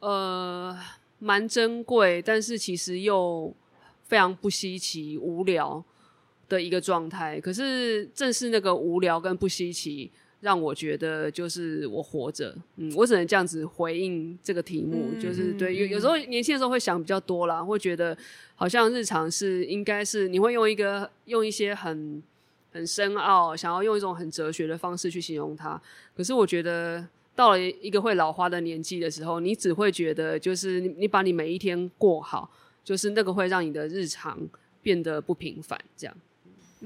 [0.00, 0.76] 呃
[1.20, 3.54] 蛮珍贵，但是其实又
[4.02, 5.82] 非常不稀奇、无聊
[6.48, 7.40] 的一个状态。
[7.40, 10.10] 可是正是那个无聊跟不稀奇，
[10.44, 12.54] 让我觉得就是我活着。
[12.76, 15.06] 嗯，我只能这样子回应这个题目。
[15.14, 18.14] 嗯、就是对，有有时候年轻的时候会想比较多啦，会觉得
[18.54, 22.22] 好像日常是应该是你会用一个用一些很
[22.70, 25.80] 很深奥，想要用一种很哲学的方式去形容它。
[26.14, 27.02] 可是我觉得
[27.34, 32.50] 到了一个会老花的年纪的时候，你只会觉得就是你你把你每一天过好，
[32.84, 34.38] 就是那个会让你的日常
[34.82, 36.14] 变得不平凡，这样。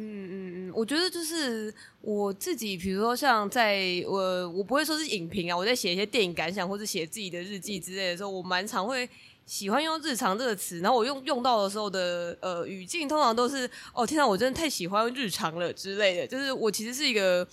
[0.00, 9.08] 嗯嗯嗯，我觉得就是我自己，比如说像在我我不会说是影评啊，我在写一些电影感想或者写自己的日记之类的时候，我蛮常会
[9.44, 10.78] 喜欢用“日常”这个词。
[10.78, 16.26] 然后我用用到的时候的呃语境，通常都是哦，天呐，我真的太喜欢日常了之类的。
[16.26, 17.46] 就是我其实是一个。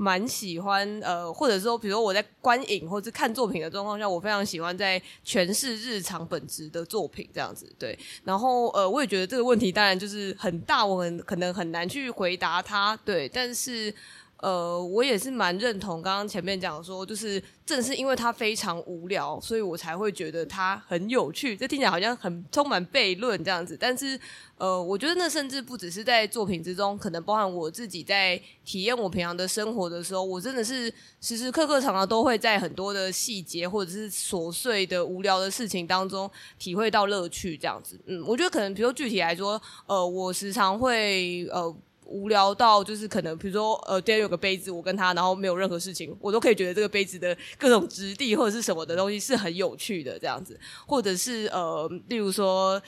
[0.00, 7.70] 蛮喜欢呃，或者说，比如说我在观影或者看作品的状况下，我非常喜欢在诠释日常本质的作品这样子。
[7.78, 12.96] 对，然后呃，我也觉得这个问题当然就是很大，我很可能很难去回答它。
[13.04, 13.94] 对，但是。
[14.42, 21.54] 呃，我也是蛮认同刚刚前面讲说，就是正是因为它非常无聊，所以我才会觉得它很有趣。
[21.56, 24.18] 这听起来好像很充满悖论这样子，但是
[24.56, 38.00] 呃，我觉得那甚至不只是在作品之中，可能包含我自己在体验我平常的生活的时候，我真的是时时刻刻常常都会在很多的细节或者是琐碎的无聊的事情当中体会到乐趣这样子。
[38.06, 41.76] 嗯，我觉得可能比如说具体来说，呃，我时常会呃。
[42.10, 52.82] 无聊到就是可能，比如说，呃，今天有个杯子，我跟他，然后没有任何事情，我都可以觉得这个杯子的各种质地或者是什么的东西是很有趣的这样子，或者是呃，例如说，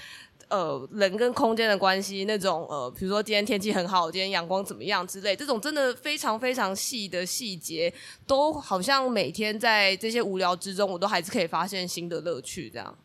[0.48, 7.92] 呃，人跟空间的关系那种，呃，比如说今天天气很好，今天阳光怎么样之类，这种真的非常非常细的细节，
[8.26, 12.98] 都好像每天在这些无聊之中，我都还是可以发现新的乐趣这样。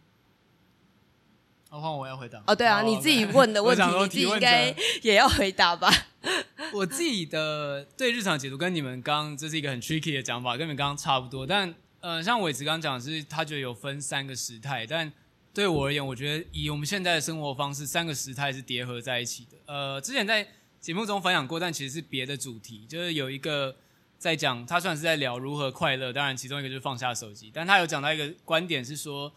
[1.69, 5.91] 换、哦、我要回答哦，对啊， 你自己问的问题，你自己应该也要回答吧？
[6.73, 11.45] 我自己的对日常解读跟你们刚刚这是一个很 tricky 的讲法，跟你们刚刚差不多。
[11.45, 15.11] 但呃，像伟子刚刚讲的是，他觉得有分三个时态，但
[15.53, 19.57] 对我而言，我觉得以我们现在的生活方式，三个时态是叠合在一起的。
[19.65, 20.47] 呃，之前在
[20.79, 23.75] 节目中分享过，但其实是别的主题，就是有一个
[24.17, 29.31] 在讲，他算是在聊如何快乐，当然其中一个就是放下手机，但他有讲到一个观点是说。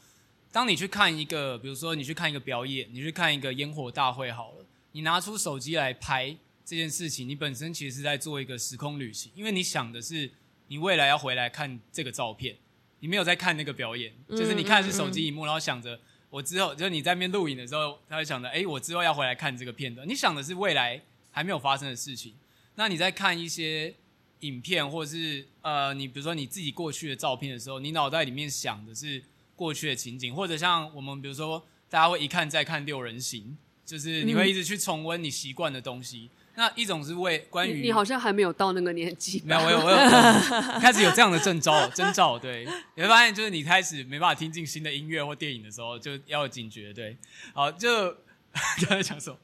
[0.52, 10.28] 当你去看一个，比如说你去看一个表演，你去看一个烟火大会好了，你拿出手机来拍这件事情，你本身其实是在做一个时空旅行，因为你想的是
[10.66, 12.56] 你未来要回来看这个照片，
[12.98, 22.34] 你没有在看那个表演，就是你看的是手机荧幕，然后想着我之后，就是你在那边录影的时候，他会想着，诶，我之后要回来看这个片段，你想的是未来还没有发生的事情。
[22.74, 23.94] 那你在看一些
[24.40, 29.22] 影片，或者是呃，你比如说你自己过去的照片的时候，你脑袋里面想的是。
[29.60, 36.30] 过去的情景，或者像我们，比如说，大家会一看再看六人行，就是你会一直去重温你习惯的东西。
[36.32, 39.96] 嗯、那一种是为关于你，你好像还没有到那个年纪，没有，我有，我有
[40.80, 47.14] 开始有这样的征兆，征兆，对，你会发现就是你开始没办法听进新的音乐或电影的时候，就要有警觉，对，
[47.52, 48.16] 好，就
[48.88, 49.36] 刚才讲什么？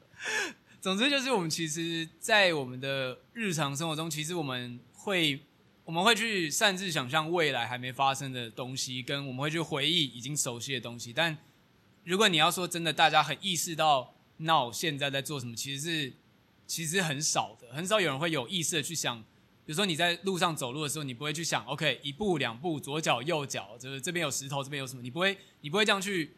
[0.81, 5.39] 总之就是我们其实，在我们的日常生活中，其实我们会。
[5.87, 11.13] 我们会去擅自想象未来还没发生的东西，跟我们会去回忆已经熟悉的东西。
[11.13, 11.37] 但
[12.03, 16.13] 如果你要说真的，大家很意识到 now 现在在做什么，其实是
[16.67, 19.17] 其实很少的，很少有人会有意识的去想。
[19.65, 26.33] 比如说你在路上走路的时候，你不会去想，OK，一步两步，左脚右脚，就是这边有石头，这边有什么，你不会，你不会这样去，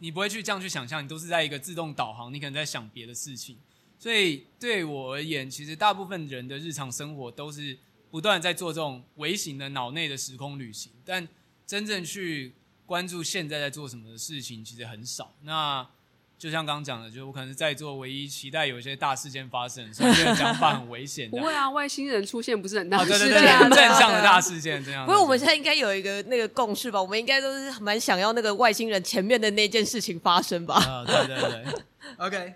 [0.00, 3.56] 你不会去这样去想象，你都是在一个自动导航，你可能在想别的事情。
[3.98, 7.78] 所以对我而言，其实大部分人的日常生活都是
[8.10, 11.26] 不断在做这种微型的脑内的时空旅行，但
[11.66, 12.54] 真正去
[12.84, 15.32] 关注现在在做什么的事情，其实很少。
[15.42, 15.86] 那
[16.36, 21.28] 就像刚刚讲的，就是我可能是在座唯一期待有一些大事件发生，所以这个讲法很危险。
[21.30, 25.04] 不会啊，外星人出现不是很大事件，哦、对对对，啊、正向的大事件这样。
[25.06, 27.00] 不过我们现在应该有一个那个共识吧？
[27.00, 30.76] 我们应该都是蛮想要那个外星人前面的那件事情发生吧？
[30.82, 31.64] 啊、哦，对对对，
[32.16, 32.54] OK。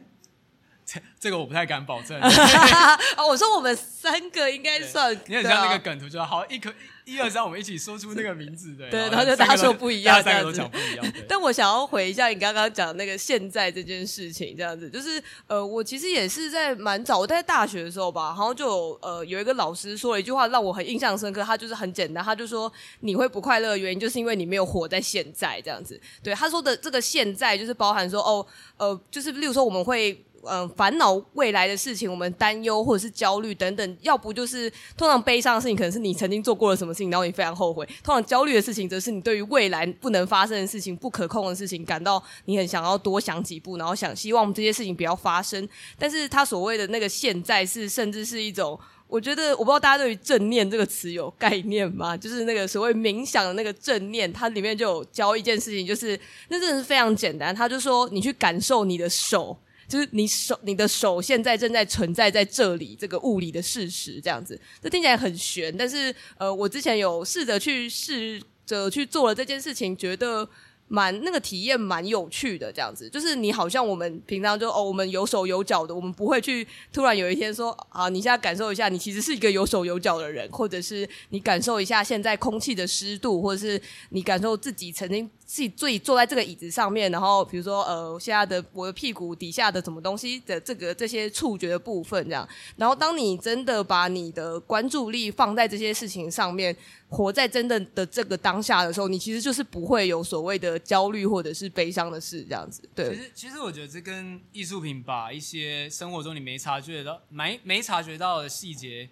[0.94, 2.20] 这 这个我不太敢保证。
[3.16, 6.72] 哦，我说我们三个应该算，你很像那个梗图，就好一颗
[7.04, 11.04] 一二三，我们一起说出那个名字，对， 对，然后就大家说不一样，大家都讲不一样。
[11.28, 25.98] 但我想要回一下你刚刚讲那个现在这件事情，这样子，就是呃，我其实也是在蛮早，我在大学的时候吧，然后就有呃有一个老师说了一句话让我很印象深刻，他就是很简单，他就说你会不快乐的原因就是因为你没有活在现在，这样子。
[26.22, 30.22] 对，他说的这个现在就是包含说哦呃，就是例如说我们会。
[30.48, 45.68] 嗯，烦恼未来的事情，我们担忧或者是焦虑等等，要不就是通常悲伤的事情，可能是你曾经做过了什么事情，然后你非常后悔；通常焦虑的事情，则是你对于未来不能发生的事情、不可控的事情，感到你很想要多想几步，然后想希望这些事情不要发生。
[45.98, 48.78] 但是他所谓的那个现在，是甚至是一种，
[49.08, 52.16] 我觉得我不知道大家对于正念这个词有概念吗？
[52.16, 56.18] 就是那个所谓冥想的那个正念，它里面就有教一件事情，就是
[56.48, 59.56] 那真的是非常简单，他就说你去感受你的手。
[59.88, 70.48] 就是你手，你的手现在正在存在在这里，这个物理的事实这样子，这听起来很玄，但是呃，我之前有试着去试着去做了这件事情，觉得。
[70.86, 83.80] 蛮那个体验蛮有趣的，这样子，就是你好像我们平常就哦，我们有手有脚的，我们不会去突然有一天说啊，你现在感受一下，你其实是一个有手有脚的人，或者是你感受一下现在空气的湿度，或者是
[84.10, 96.76] 你感受自己曾经自己自己坐在这个椅子上面，然后比如说呃，现在的我的屁股底下的什么东西的这个这些触觉的部分，这样，然后当你真的把你的关注力放在这些事情上面。
[97.10, 102.82] 活在真的的这个当下的时候，你其实就是不会有所谓的焦虑或者是悲伤的事，这样子。
[102.92, 109.08] 对，其实其实我觉得这跟艺术品把一些生活中你没察觉到、没没察觉到的细节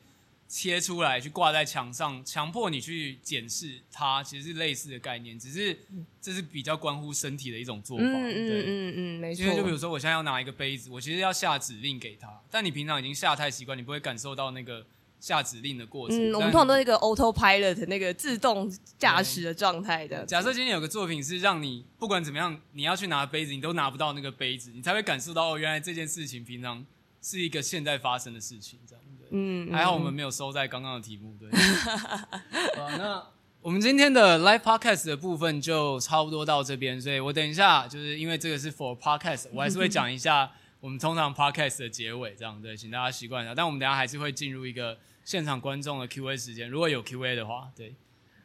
[0.53, 5.39] 切出来，去挂在墙上，强迫你去检视它，其实是类似的概念。
[5.39, 5.75] 只是
[6.21, 8.05] 这是比较关乎身体的一种做法。
[8.05, 9.43] 嗯对嗯嗯嗯，没错。
[9.43, 14.85] 因为就比如说，我现在要拿一个杯子，我其实要下指令给他，但你平常已经下太习惯，你不会感受到那个。
[15.23, 20.27] 下指令的过程，嗯，我们通常都是一个 autopilot 那个自动驾驶的状态的。
[20.27, 26.85] 假设今天有个作品是让你不管怎么样，你要去拿杯子，你都拿不到那个杯子，你才会感受到哦，原来这件事情平常
[27.21, 29.02] 是一个现在发生的事情，这样对。
[29.33, 31.51] 嗯，还好我们没有收在刚刚的题目，对。
[32.79, 33.27] 好，那
[33.61, 43.55] 我们今天的 live podcast 的部分就差不多到这边，所以我等一下就是因为这个是 for podcast，我还是会讲一下我们通常 podcast 的结尾，这样对，请大家习惯一下。
[43.55, 44.99] 但我们等下还是会进入一个。
[45.25, 47.95] 现场观众的 Q&A 时间，如果有 Q&A 的话，对，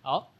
[0.04, 0.32] 好，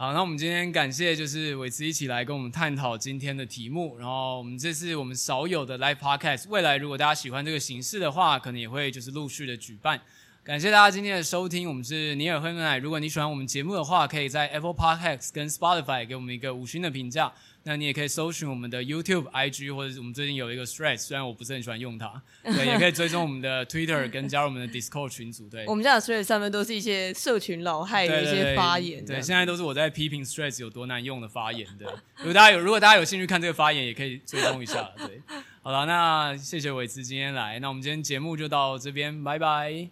[0.00, 10.00] 好，那我们今天感谢就是伟慈一起来跟我们探讨今天的题目，然后我们这是我们少有的 Live Podcast，未来如果大家喜欢这个形式的话，可能也会就是陆续的举办。
[10.42, 12.78] 感谢大家今天的收听，我们是尼尔和牛奶。
[12.78, 17.30] 如果你喜欢我们节目的话，可以在 Apple Podcast 跟 Spotify 给我们一个五星的评价。
[17.62, 25.48] 那你也可以搜寻我们的 YouTube、IG，或者是我们最近有一个 Threads，虽然我不是很喜欢用它， 对，也可以追踪我们的 Twitter 跟加入我们的 Discord 群组。
[25.48, 29.00] 对，我们家的 Threads 上面都是一些社群老害的一些发言。
[29.00, 31.68] 对，对，对，现在都是我在批评 Threads 有多难用的发言。
[31.78, 31.86] 对，
[32.16, 34.90] 如果大家有如果大家有兴趣看这个发言，也可以追踪一下。
[34.96, 35.20] 对，
[35.60, 39.88] 好了，那谢谢伟慈今天来，那我们今天节目就到这边，拜拜，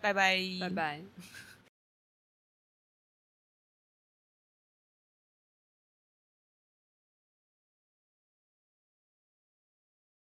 [0.00, 1.02] 拜拜，拜拜。